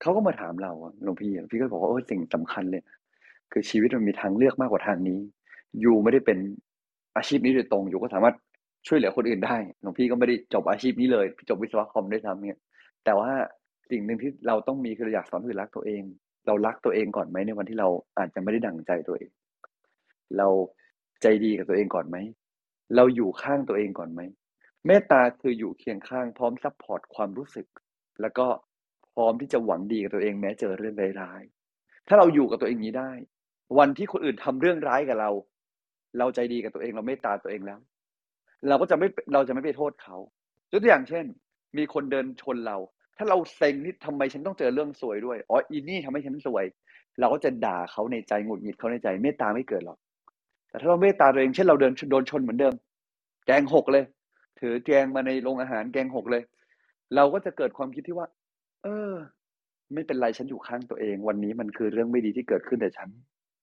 [0.00, 0.72] เขาก็มาถามเรา
[1.04, 2.96] หลวงพี่พี่ก็บอกว่าเออสิ่งสำคัญเลยนะ
[3.52, 5.18] คือชีวิตมันมีทางเลือกมากกว่าทางนี้
[5.80, 6.38] อยู่ไม่ได้เป็น
[7.16, 8.36] อาชีพนี้โดยตรงอยู่ก็สามารถ
[8.86, 12.58] ช่วยเหลือคนอื่นได้หลวงพี่ก็ไม่ได้จบอาชีพนี้เลยจบวิศวะคอมด้วยซ้ำเนี่ย
[13.04, 13.30] แต่ว่า
[13.90, 16.02] สิ่งหนึ่งที่เราต้องมีคือเราอยากสอนคนอื่นรักตัวเอง
[16.46, 17.88] เรารักตัวเองก่อนไหมในวันที่เรา
[18.18, 19.30] อาจจะไม่ได้ดั่งใจตัวเอง
[20.36, 20.48] เรา
[21.22, 22.16] ใจดีกับตัวเองก่อนไหม
[22.96, 24.20] เราอยู่ข้างตัวเองก่อนไหม
[24.86, 27.66] เมตตาคืออยู่เคียงข้างพร้อม support ความรู้สึก
[28.20, 28.46] แล้วก็
[29.14, 33.12] พร้อมที่จะหวังดีกับตัวเองแม้เจอเรื่องร้ายๆถ้าเราอยู่กับตัวเองนี้ได้
[33.78, 35.30] วันที่คนอื่นทำเรื่องร้ายกับเรา
[36.18, 37.78] เราใจดีกับตัวเองเราเมตตาตัวเองแล้ว
[38.68, 40.16] เราก็จะไม่เราจะไม่ไปโทษเขา
[40.72, 41.24] ยกตัวอย่างเช่น
[41.76, 42.76] มีคนเดินชนเรา
[43.16, 46.64] ถ้าเราเซ็งนี่ทำไมฉันต้องเจอเรื่องสวยด้วยอ๋ออีนี่ทำให้ฉันสวย
[47.20, 49.98] เราก็จะด่าเขาในใจหงุดหงิดเขาในใจเมตตาไม่เกิดหรอก
[50.74, 52.74] แต่ถ้าเราเมตตาตัวเองเช่นเราเดินโดนชนเหมือนเดิม
[53.46, 54.04] แกงหกเลย
[54.60, 56.42] ถือแกงมาในโรงอาหารแกงหกเลย
[57.14, 58.26] เราก็จะเกิดความคิดที่ว่า
[58.82, 59.12] เออ
[59.94, 63.08] ไม่เป็นไรฉันอยู่ข้างตัวเอง วันนี้มันคือเรื่องไม่ดีที่เกิดขึ้นแต่ฉัน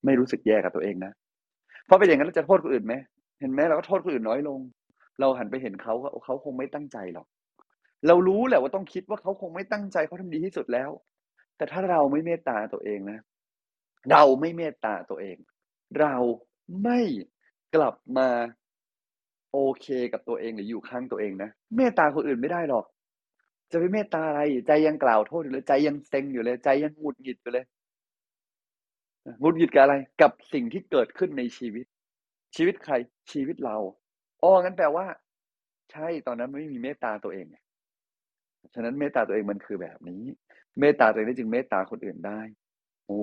[0.06, 1.12] ไม่รู้สึกแย่กับตัวเองนะ
[1.86, 2.94] เพราะเป็นอย่างนั้นเราจะโทษคนอื่นไหม
[3.40, 4.60] เห็นไหมเราก็โทษคนอื่นน้อยลง
[5.20, 5.94] เราหันไปเห็นเขา
[6.24, 7.28] เขาคงไม่ตั้งใจหรอก
[8.08, 10.90] เรารู้แหละว่าต้องคิดว่าเขาคงไม่ตั้งใจเขาทำดีที่สุดแล้ว
[11.58, 13.20] แต่ถ้าเราไม่เมตตาตัวเองนะ
[14.12, 15.38] เราไม่เมตตาตัวเอง
[16.00, 16.16] เรา
[16.82, 17.00] ไม่
[17.76, 18.30] กลับมา
[19.52, 22.86] โอเคกับตัวเองหรืออยู่ข้างตัวเองนะเมตตาคนอื่นไม่ได้หรอก
[23.72, 27.66] จะไปเมตตาอะไร ใจยังกล่าวโทษอยู่เลยใจยังเซ็งอยู่เลย ใจยังหงุดหงิดอยู่เลย
[29.40, 31.86] หงุดหงิดกับอะไร กับสิ่งที่เกิดขึ้นในชีวิต
[32.56, 32.94] ชีวิตใคร
[33.32, 33.78] ชีวิตเรา
[34.42, 35.06] อ๋องั้นแปลว่า
[35.92, 37.46] ใช่ตอนนั้นไม่มีเมตตาตัวเอง
[38.74, 40.24] ฉะนั้นเมตตาตัวเองมันคือแบบนี้
[40.80, 42.40] เมตตาตัวเองได้จึงเมตตาคนอื่นได้
[43.06, 43.22] โอ้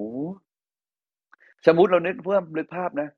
[1.66, 3.08] สมมติเรานึกเพิ่มนึกภาพนะ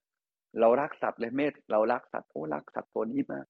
[0.61, 3.47] เรารักสัตว์เลยเมตเรารักสัตว์โอ้รักสัตว์ตัวนี้มาก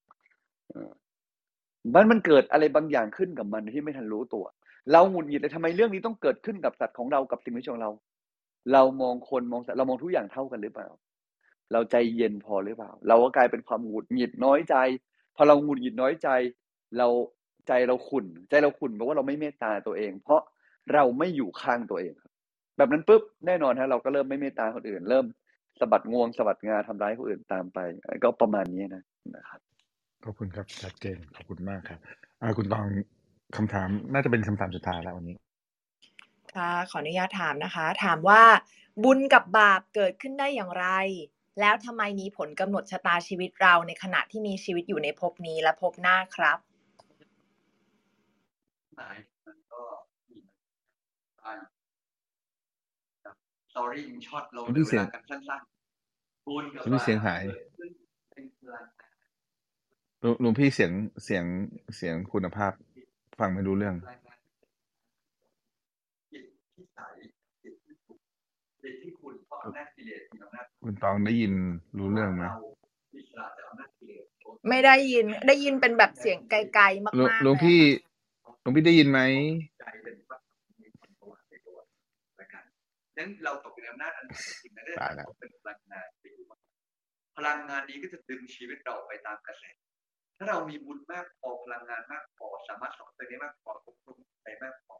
[1.94, 4.44] มันมันเกิดอะไรบางอย่างขึ้นกับมันที่ไม่ทันรู้ตัว
[4.92, 7.90] เราหงุดหงิดเลยทำไมเรื่องนี้ต้องเกิดขึ้นกับสัตว์ของเรากับสิ่งมีชีวิตของเรา
[8.72, 10.88] เรามองคนมองสัตว์เรามองทุกอย่างเท่ากันหรือเปล่า
[11.72, 14.76] เราใจเย็นพอหรือเปล่า เราก็กลายเป็นความหงุดหงิดน้อยใจ
[15.36, 16.28] พอเราหงุดหงิดน้อยใจ
[16.98, 17.08] เรา
[17.68, 20.40] ใจเราขุ่น ใจเราขุ่นเพราะว่าเราไม่เมตตาตัวเอง เพราะ
[20.92, 22.14] เราไม่อยู่ข้างตัวเอง
[22.76, 25.24] แบบนั้นปุ๊บแน่นอนฮะเราก็เริ่มไม่เมตตาคนอื่น เริ่ม
[25.80, 27.78] สะบัดงวงสะบัดงาทำร้ายคนอื่นตามไป
[28.24, 29.04] ก็ประมาณนี้นะ
[29.36, 29.60] นะครับ
[30.24, 31.98] ขอบคุณครับชัดเจนขอบคุณมากครับ
[32.42, 32.86] อ่าคุณตอง
[33.56, 35.36] คำถามน่าจะเป็นคำถามสุดท้ายแล้ววันนี้
[36.54, 38.42] ค่ะขออนุญาตถามนะคะ ถามว่า
[39.04, 40.86] บุญกับบาปเกิดขึ้นได้อย่างไร
[41.60, 46.58] แล้วทำไมมีผลกำหนดชะตาชีวิตเราในขณะที่มีชีวิตอยู่ในภพนี้และภพหน้าครับ
[48.96, 49.16] หมาย
[49.46, 49.82] มันก็
[50.30, 50.38] มี
[51.42, 51.58] การ
[53.70, 57.90] สตอรี่ช็อตเราคุณพี่เสียงกันสั้นๆบุญกับคุณพี่เสียงหายเกิดขึ้น
[58.30, 59.10] เป็นพลังงาน
[60.20, 60.92] หลวงหลวงพี่เสียง
[61.24, 61.44] เสียง
[61.96, 62.72] เสียงคุณภาพ
[63.38, 64.38] ฟังไม่รู้เรื่องพลังงาน
[66.32, 66.44] จิต
[66.74, 66.98] ที่ใส
[67.62, 68.18] จิตที่ถูก
[68.82, 71.54] จิตที่คุณเพราะอำนาจกิเลสมีอำนาจคุณตองได้ยิน
[71.98, 72.56] รู้เรื่องไหมเรา
[73.16, 74.24] อิสระจากอำนาจกิเลส
[74.68, 77.90] ไม่ได้ยินได้ยินเป็นแบบเสียงไกลๆมากหลวงๆหลวงเลยพี่อะ
[78.60, 79.20] หลวงพี่ได้ยินไหม
[79.78, 80.38] ใจเป็นพระ
[80.82, 81.78] มีความสว่างในตัว
[82.40, 82.64] นะครับ
[83.20, 84.26] นั้นเราตกอยู่ในอำนาจอัน
[84.62, 86.46] จริงนะได้ตายแล้วเป็นพลังงานไปอยู่
[87.36, 89.64] พลังงานนี้ก็จะดึงชีวิตเราไปตามกระแส
[90.38, 94.94] ถ้าเรามีบุญมากพอพลังงานมากพอสามารถสอนตัวเองมากพอควบคุมใจมากพอ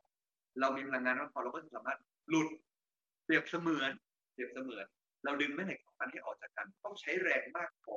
[0.61, 1.99] เรามีพลังงานมากพอเราก็จะสามารถ
[2.29, 2.49] หลุด
[3.25, 3.91] เปรียบเสมือน
[4.33, 4.87] เปรียบเสมือน
[5.25, 7.97] เราดึงแม่เหล็กสองอันให้ออกจากกัน ต้องใช้แรงมากพอ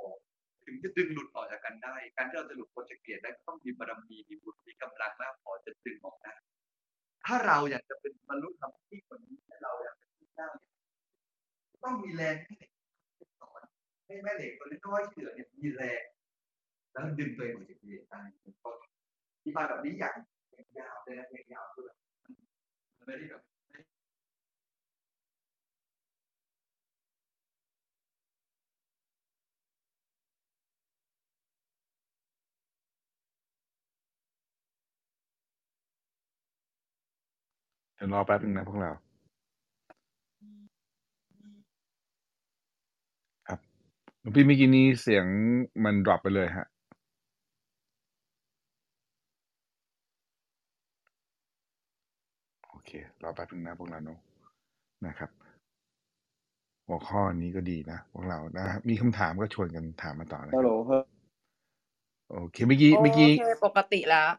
[0.66, 6.34] ถึงจะดึงหลุดออกจากกันได้ การที่เราจะหลุดพ้นจากเกลียดได้ก็ต้องมีบารมีมีบุญมีกำลังมากพอจะดึงออกได้
[7.26, 10.13] ถ้าเราอยากจะเป็นบรรลุธรรมที่คนนี้ถ้าเราอยากเป็น
[11.70, 12.72] ผู้ต้องมีแรงให้เหล็ก
[13.40, 13.62] สอน
[14.06, 16.04] ให้แม่เหล็กตัวน้อยที่เหลือเนี่ยมีแรง
[16.92, 18.22] แล้วดึงตัวเองออกจากกิเลสได้
[18.64, 18.72] ก็
[19.42, 20.16] ที่มาแบบนี้อย่าง
[20.80, 21.98] ยาวเลยนะยาวคือแบบ
[22.98, 23.42] มันไม่ได้แบบ
[37.96, 38.92] เดี๋ยวรอแป๊บนึงนะพวกเรา
[43.48, 45.26] ครับหลวง พี่เมื่อกี้นี้เสียง
[45.84, 46.68] มันดรอปไปเลยฮะ
[52.70, 52.92] โอเค
[53.24, 54.20] รอแป๊บนึงนะพวกเราเนอะ
[55.08, 55.30] นะครับ
[56.88, 61.06] หัวข้อนี้ก็ดีนะพวกเรานะมีคำถามก็ชวนกันถามมาต่อนะคฮัรัลบโหลครับ
[62.32, 64.30] โอเคเมื่อกี้โอเมื่อกี้ เคปกติแล้ว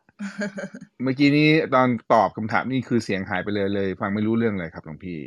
[1.03, 5.19] เมื่อกี้นี้ตอนตอบคำถามนี่คือเสียงหายไปเลยเลย ฟังไม่รู้เรื่องเลยครับหลวงพี่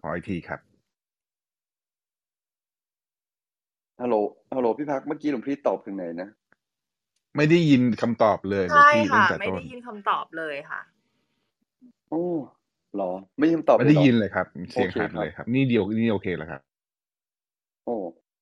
[0.00, 0.60] ขออีกทีครับ
[4.02, 4.16] ฮัลโหล
[4.56, 6.28] ฮัลโหลพี่พักเมื่อกี้หลวงพี่ตอบถึงไหนนะ
[7.36, 10.80] ไม่ได้ยินคำตอบเลยหลวงใช่พี่ตั้ค่ะงแต่ไม่ต้นได้ยินคำตอบเลยค่ะ
[12.10, 12.24] โอ้
[12.94, 16.62] เหรอ ไม่ยินตอบไม่เลยได้เหรอยินเลยครับ เสียงโอเคหายไปครับเลยครับ นี่เดียวนี่โอเคแล้วครับ
[17.84, 17.96] โอ้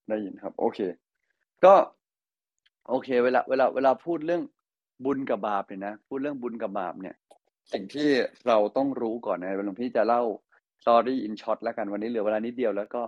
[0.09, 0.79] ได้ยินครับ โอเค
[1.65, 1.75] ก็
[2.89, 4.43] โอเค เวลา เวลา เวลาพูดเรื่อง
[5.05, 7.17] บุญกับบาปเนี่ยนะพูดเรื่องบุญกับบาปเนี่ย
[7.73, 8.09] สิ่งที่
[8.49, 10.23] เราต้องรู้ก่อนนะหลวงพี่จะเล่า
[10.83, 13.03] story in short แล้วกันวันนี้เหลือเวลานิดเดียวแล้วก็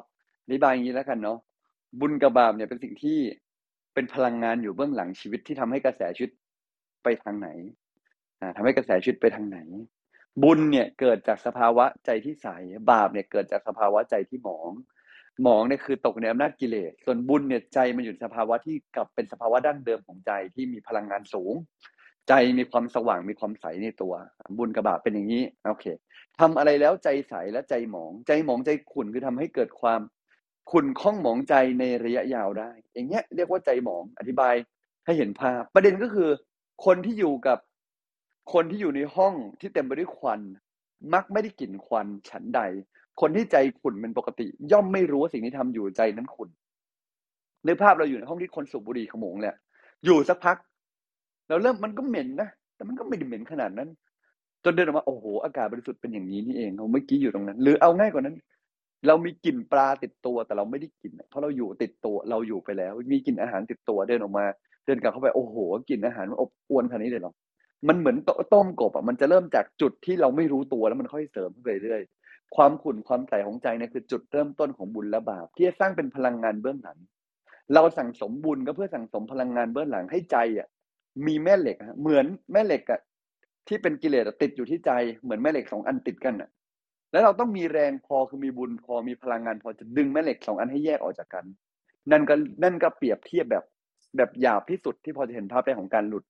[0.45, 1.39] อธิบายอย่างนี้แล้วกันเนาะ
[2.01, 3.18] บุญกับบาปเนี่ยเป็นสิ่งที่
[3.95, 6.32] เป็นพลังงานอยู่เบื้องหลังชีวิตที่ทำให้กระแสชีวิต
[7.03, 7.49] ไปทางไหน
[8.41, 9.59] อ่าทำให้กระแสชีวิตไปทางไหน
[10.43, 12.49] บุญเนี่ยเกิดจากสภาวะใจที่ใส
[12.91, 14.70] บาปเนี่ยเกิดจากสภาวะใจที่หมอง
[15.43, 21.55] หมองเนี่ยคือตกในอำนาจกิเลส ส่วนบุญเนี่ยใจมันอยู่ในสภาวะที่กลับเป็นสภาวะดั้งเดิมของใจที่มีพลังงานสูง
[22.28, 24.14] ใจมีความสว่างมีความใสในตัว
[24.59, 25.86] บุญกับบาปเป็นอย่างนี้โอเค
[26.39, 30.01] ทำอะไรแล้วใจใสและใจหมอง ใจหมองใจขุ่นคือทำให้เกิดความ
[30.71, 34.55] ขุ่นข้องหมองใจในระยะยาวได้ อย่างเงี้ยเรียกว่าใจหมองอธิบาย
[35.05, 36.29] ให้เห็นภาพ ประเด็นก็คือ
[36.85, 37.59] คนที่อยู่กับ
[38.53, 40.41] คนที่อยู่ในห้องที่เต็มไปด้วยควัน
[41.14, 42.61] มักไม่ได้กลิ่นควันฉันใด
[43.21, 46.49] คนที่ใจขุ่นเป็นปกติ ย่อมไม่รู้ว่าสิ่งที่ทำอยู่ใจนั้นขุ่น
[47.66, 49.55] นึกภาพเราอยู่ในห้องที่คนสูบบุหรี่ขโมงเนี่ย
[50.05, 50.57] อยู่สักพัก
[51.49, 53.89] เราเริ่มมันก็เหม็นนะแต่มันก็ไม่ได้เหม็นขนาดนั้น
[54.64, 58.37] จนเดินออกมาโอ้โหอากาศบริสุทธิ์เป็นอย่างนี้นี่เองเราเมื่อกี้อยู่ตรงนั้น หรือเอาง่ายกว่านั้น
[59.07, 64.45] เรามีกลิ่นปลาติดตัวแต่เราไม่ได้กลิ่นเพราะเราอยู่ติดตัวเราอยู่ไปแล้ว มีกลิ่นอาหารติดตัวเดินออกมา
[64.85, 65.57] เดินกลับเข้าไปโอ้โห
[65.89, 67.33] กลิ่นอาหารมันอบอวนขนาดนี้เลยเหรอ
[67.89, 76.99] มันเหมือนตต้มกบอะมันจะเริ่มจากจุดที่เราไม่รู้ตัวแล้วมันค่อยเสริมขึ้นไปเรื่อยๆความขุ่นความใสของใจเนี่ยคือจุดเริ่มต้นของบุญและบาปที่จะสร้างเป็นพลังงานเบื้องหลัง
[77.75, 80.69] เราสั่งสมบุญก็เพื่อสั่งสมพลังงานเบื้องหลังให้ใจอะ
[81.27, 83.01] มีแม่เหล็กเหมือนแม่เหล็กอะ
[83.69, 84.91] ที่เป็นกิเลสติดอยู่ที่ใจ
[85.23, 86.49] เหมือนแม่เหล็กสองอันติดกันอะ
[87.13, 91.45] แล้วเราต้องมีแรงพอคือมีบุญพอมีพลังงานพอจะดึงแม่เหล็กสองอันให้แยกออกจากกัน
[92.11, 93.65] นั่นก็นั่นก็เปรียบเทียบแบบ
[94.17, 96.25] แบบหยาบที่สุดที่พอจะเห็นภาพได้ของการหลุด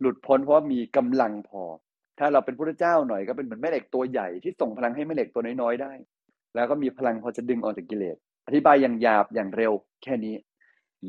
[0.00, 1.62] หลุดพ้นเพราะมีกำลังพอ
[2.18, 5.92] ถ้าเราเป็นพระเจ้าหน่อยก็เป็นเหมือนแม่เหล็กตัวใหญ่ที่ส่งพลังให้แม่เหล็กตัวน้อยๆได้
[6.54, 8.16] แล้วก็มีพลังพอจะดึงออกจากกิเลส
[8.46, 9.72] อธิบายอย่างหยาบอย่างเร็ว
[10.02, 10.34] แค่นี้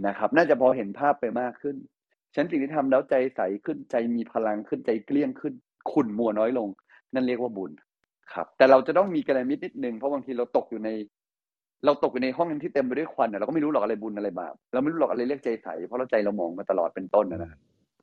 [0.08, 1.76] นะครับ น่าจะพอเห็นภาพไปมากขึ้น
[2.36, 5.54] ฉันสิ่งที่ทำแล้วใจใสขึ้นใจมีพลังขึ้นใจเกลี้ยงขึ้น
[5.92, 6.68] ขุ่นมัวน้อยลง
[7.14, 7.72] นั่นเรียกว่าบุญ
[8.34, 10.90] ครับ แต่เราจะต้องมีกระมิดนิดนึงเพราะบางทีเราตกอยู่ใน
[11.86, 17.52] เราตกอยู่ในห้องที่เต็มไปด้วยควันเราก็ไม่รู้หรอกอะไรบุญอะไรบาปเราไม่รู้หรอกอะไรเรียกใจใสเพราะเราใจเรามองมาตลอดเป็นต้นนะ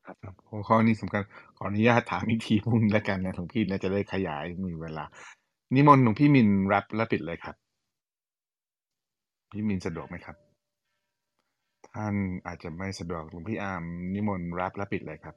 [0.06, 1.22] ครับครับหัวข้อนี้สำคัญ
[1.56, 5.04] ขออนุญาตถามอีกทีพรุ่งนี้แล้วกันนะหลวงพี่นะจะได้ขยายมีเวลา
[5.74, 7.56] นิมนต์หลวงพี่มินรับและปิดเลยครับ
[9.52, 10.36] พี่มินสะดวกไหมครับ
[11.90, 12.14] ท่าน
[12.46, 13.82] อาจจะไม่สะดวกหลวงพี่อาร์ม
[14.14, 15.34] นิมนต์รับและปิดเลยครับ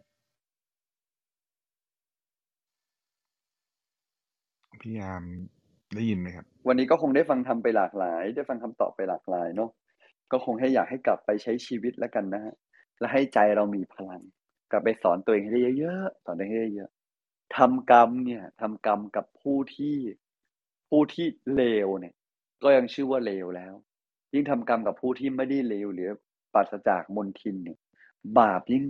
[4.81, 5.23] พี่อาม
[5.95, 9.69] ได้ยินไหมครับ วันนี้ก็คงได้ฟังทำไปหลากหลาย ได้ฟังคำตอบไปหลากหลายเนาะ
[10.31, 12.53] ก็คงให้อยากให้กลับไปใช้ชีวิตแล้วกันนะฮะ
[12.99, 14.21] และให้ใจเรามีพลัง
[14.71, 16.89] กลับไปสอนตัวเองให้ได้เยอะๆสอนตัวเองให้ได้เยอะ
[17.57, 19.95] ทำกรรมเนี่ยทำกรรมกับผู้ที่
[20.89, 22.13] ผู้ที่เลวเนี่ย
[22.63, 23.73] ก็ยังชื่อว่าเลวแล้ว
[24.33, 26.09] ยิ่งทำกรรมกับผู้ที่ไม่ได้เลวหรือ
[26.53, 27.79] ปราศจากมนทินเนี่ย
[28.39, 28.85] บาปยิ่ง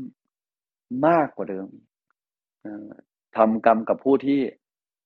[1.07, 1.67] มากกว่าเดิม
[3.37, 4.39] ทำกรรมกับผู้ที่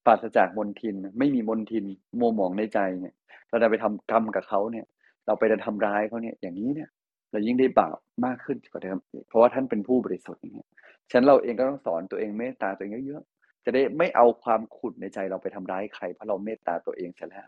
[0.10, 1.86] ราศจากมนทิน ไม่มีมนทิน
[2.20, 3.16] มัวหมองในใจเนี่ย
[3.49, 4.86] เราจะไปทำกรรมกับเขาเนี่ย
[5.26, 6.89] เราไปจะทำร้ายเขาเนี่ย อย่างนี้เนี่ย
[7.32, 8.97] เรายิ่งได้บาปมากขึ้นกว่าเดิม
[9.28, 10.70] เพราะว่าท่านเป็นผู้บริสุทธิ์อย่างเงี้ย
[11.10, 17.47] ฉะนั้นเราเองก็ต้องสอนตัวเองเมตตาตัวเองเยอะๆ จะได้ไม่เอาความขุ่นในใจเราไปทำร้ายใครเพราะเราเมตตาตัวเองเสร็จแล้ว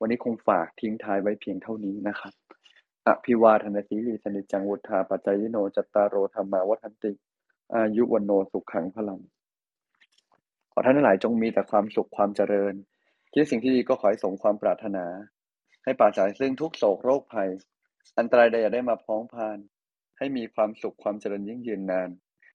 [0.00, 2.34] วันนี้คงฝากทิ้งท้ายไว้เพียงเท่านี้นะครับ
[3.06, 7.12] อภิวาทนาสีลีสนิจังวุธาปัจจยโนจัตตารโรธรรมาวัฒนติ
[7.74, 9.20] อายุวันโนสุขขังพลัง
[10.72, 12.74] ขอท่านทั้งหลายจงมีแต่ความสุขความเจริญ
[13.32, 15.06] คิดสิ่งที่ดีก็ขอให้สมความปรารถนา
[15.84, 17.50] ให้ปราศจากซึ่งทุกโศกโรคภัย
[18.18, 19.58] อันตรายใดอย่าได้มาพ้องพาน
[20.18, 22.10] ให้มีความสุขความเจริญยิ่งยืนนาน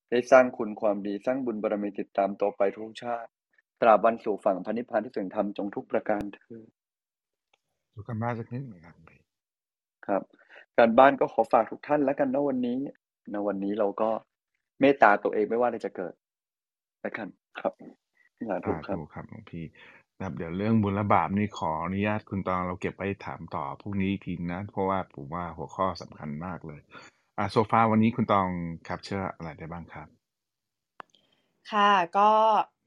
[0.10, 3.30] ได้สร้างคุณความดีสร้างบุญบารมีติดตามตัวไปทุกชาติ
[3.82, 6.68] ตราบวันสู่ฝั่งพระนิพพานที่ถึงธรรมจงทุกประการเถิด
[7.94, 8.96] ดูกันบ้านสักนิดหนึ่งครับ
[10.08, 10.22] ครับ
[10.78, 12.78] การบ้านก็ขอฝากทุกท่านแล้วกันนะวันนี้
[13.34, 14.10] นะวันนี้เราก็
[14.80, 16.14] เมตตาตัวเองไม่ว่าอะไรจะเกิด
[17.02, 17.28] แล้วกัน
[17.60, 17.74] ครับ
[18.50, 19.66] สาธุสาครับ ธุครับหลวงพี่
[20.18, 26.82] นะครับเดี๋ยวเรื่องบุญและบาปนี่ขออนุญาตคุณตองเราเก็บไว้ถามต่อพรุ่งนี้อีกทีนะ เพราะว่าผมว่าหัวข้อสำคัญมากเลย
[27.38, 28.50] อ่าโซฟาวันนี้คุณตอง
[28.84, 30.08] แคปเชื่ออะไรได้บ้างครับ
[31.72, 32.32] ค่ะก็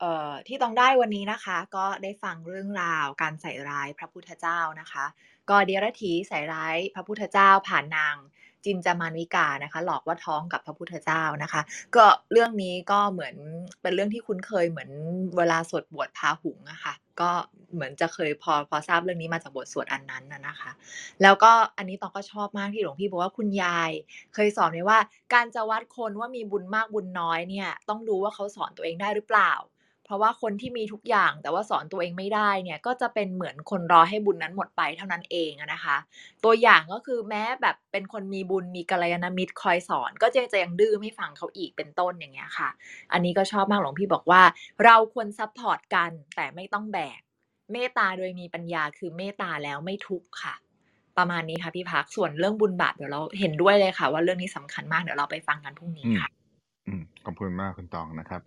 [0.00, 5.04] เอ่อที่ต้องได้วันนี้นะคะ ก็ได้ฟังเรื่องราวการใส่ร้ายพระพุทธเจ้านะคะ
[5.50, 8.16] ก็เดียรถีใส่ร้ายพระพุทธเจ้าผ่านนาง
[8.64, 11.60] จินจามานวิกานะคะ หลอกว่าท้องกับพระพุทธเจ้านะคะ
[11.96, 13.34] ก็เรื่องนี้ก็เหมือน
[13.82, 14.90] เป็นเรื่องที่คุ้นเคยเหมือน
[15.36, 17.30] เวลาสวดบวชพาหุงอะค่ะก็
[17.74, 20.70] เหมือนจะเคยพอพอทราบเรื่องนี้มาจากบทสวดอันนั้นนะนะคะ
[21.22, 23.90] แล้วก็อันนี้ตองก็ชอบมากที่หลวงพี่บอกว่าคุณยาย
[24.34, 24.98] เคยสอนไว้ว่า
[25.34, 29.52] การจะวัดคนว่ามีบุญมากบุญน้อยเนี่ย ต้องดูว่าเขาสอนตัวเองได้หรือเปล่า
[30.08, 35.96] เพราะว่าคนที่มีทุกอย่างแต่ว่าสอนตัวเองไม่ได้เนี่ยก็จะเป็นเหมือนคนรอให้บุญนั้นหมดไปเท่านั้นเองนะคะ
[36.44, 42.68] ตัวอย่างก็คือแม้แบบเป็นคนมีบุญมีกัลยาณมิตรคอยสอน ก็ยังจะยังดื้อไม่ฟังเขาอีกเป็นต้นอย่างเงี้ยค่ะ
[43.12, 44.42] อันนี้ก็ชอบมากหลวงพี่บอกว่า
[44.84, 47.20] เราควร support กันแต่ไม่ต้องแบก
[47.72, 50.54] เมตตาโดยมีปัญญาคือเมตตาแล้วไม่ทุกข์ค่ะ
[51.18, 56.28] ประมาณนี้ค่ะพี่พักส่วนเรื่องบุญบาปเดี๋ยวเราเห็นด้วยเลยค่ะ ว่าเรื่องนี้สำคัญมากเดี๋ยวเราไปฟังกันพรุ่งนี้ค่ะ
[56.86, 58.40] อืมขอบคุณมากคุณตองนะครับ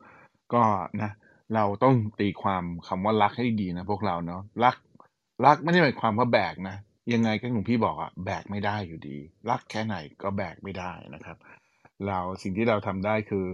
[0.54, 0.64] ก็
[1.02, 1.12] นะ
[1.56, 4.76] เราต้องตีความคำว่ารักให้ดีนะพวกเราเนาะรัก
[5.46, 6.76] รักไม่ได้หมายความว่าแบกนะ
[7.14, 9.18] ยังไงก็หลวงพี่บอกอะแบกไม่ได้อยู่ดี
[9.50, 11.38] รักแค่ไหนก็แบกไม่ได้นะครับ
[12.08, 13.46] เราสิ่งที่เราทำได้คือ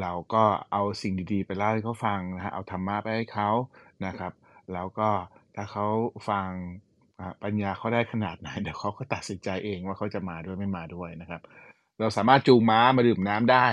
[0.00, 3.50] เราก็เอาสิ่งดีๆ ไปเล่าให้เขาฟังนะฮะเอาธรรมะไปให้เขา
[4.06, 4.32] นะครับ
[4.72, 5.08] แล้วก็
[5.56, 5.86] ถ้าเขา
[6.28, 6.48] ฟัง
[7.42, 11.42] ปัญญาเขาได้ขนาดไหนเดี๋ยวเขาก็ตัดสินใจเองว่าเขาจะมาด้วยไม่มาด้วยนะครับ
[12.00, 13.66] เราสามารถจูงม้ามาดื่มน้ำได้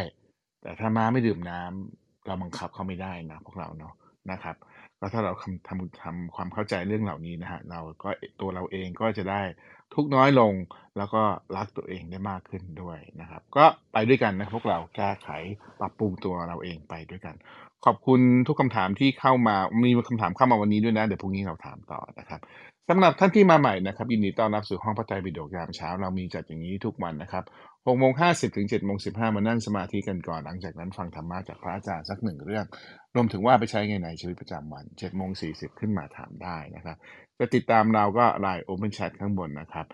[0.62, 3.94] แต่ถ้าม้าไม่ดื่มน้ำ เราบังคับเขาไม่ได้นะพวกเราเนาะ
[4.32, 4.56] นะครับ
[5.00, 8.10] ก็ถ้าเราทำทำทำความเข้าใจเรื่องเหล่านี้นะฮะเราก็
[8.42, 9.42] ตัวเราเองก็จะได้
[9.94, 10.54] ทุกน้อยลง
[10.98, 11.24] แล้วก็
[11.58, 15.30] รักตัวเองได้มากขึ้นด้วยนะครับ ก็ไปด้วยกันนะพวกเราแก้ไข
[15.80, 17.36] ปรับปรุงตัวเราเองไปด้วยกัน
[17.86, 22.42] ขอบคุณทุกคำถามที่เข้ามามีคำถามเข้ามาวันนี้ด้วยนะเดี๋ยวพรุ่งนี้เราถามต่อนะครับ
[22.90, 27.44] สำหรับท่านที่มาใหม่นะครับยินดีต้อนรับสู่ห้องพระไตรปิฎกยามเช้า เรามีจัดอย่างนี้ทุกวันนะครับ
[27.86, 32.66] 6โมง50ถึง7โมง15มานั่งสมาธิกันก่อน หลังจากนั้นฟังธรรมะจากพระอาจารย์สักหนึ่งเรื่อง
[33.16, 36.98] รวมถึงว่าไปใช้ไงในชีวิตประจำวัน7โมง40ขึ้นมาถามได้นะครับ
[37.40, 39.86] จะติดตามเราก็ Line Open Chat ข้างบนนะครับ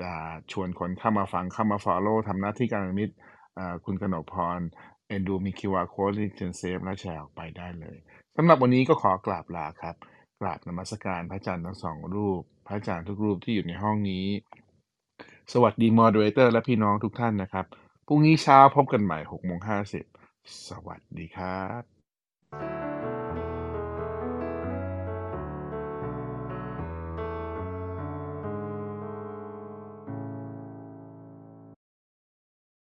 [0.00, 0.12] จะ
[0.52, 3.14] ชวนคนเข้ามาฟังเข้ามา Follow ทำหน้าที่กัลยาณมิตร
[3.84, 4.58] คุณกนกพร
[5.08, 6.28] เอ็นดูมี QR Code ที่
[6.58, 7.96] save และแชร์ออกไปได้เลย
[8.36, 9.96] สำหรับวันนี้ก็ขอกราบลาครับ
[10.40, 14.24] กราบนมัสการพระอาจารย์ทั้งสองรูป พระอาจารย์ทุกรูปที่อยู่ในห้องนี้
[15.52, 17.64] สวัสดี moderator และพี่น้องทุกท่านนะครับ
[18.06, 19.60] พรุ่งนี้เช้าพบกันใหม่6โมง
[20.08, 23.11] 50สวัสดีครับ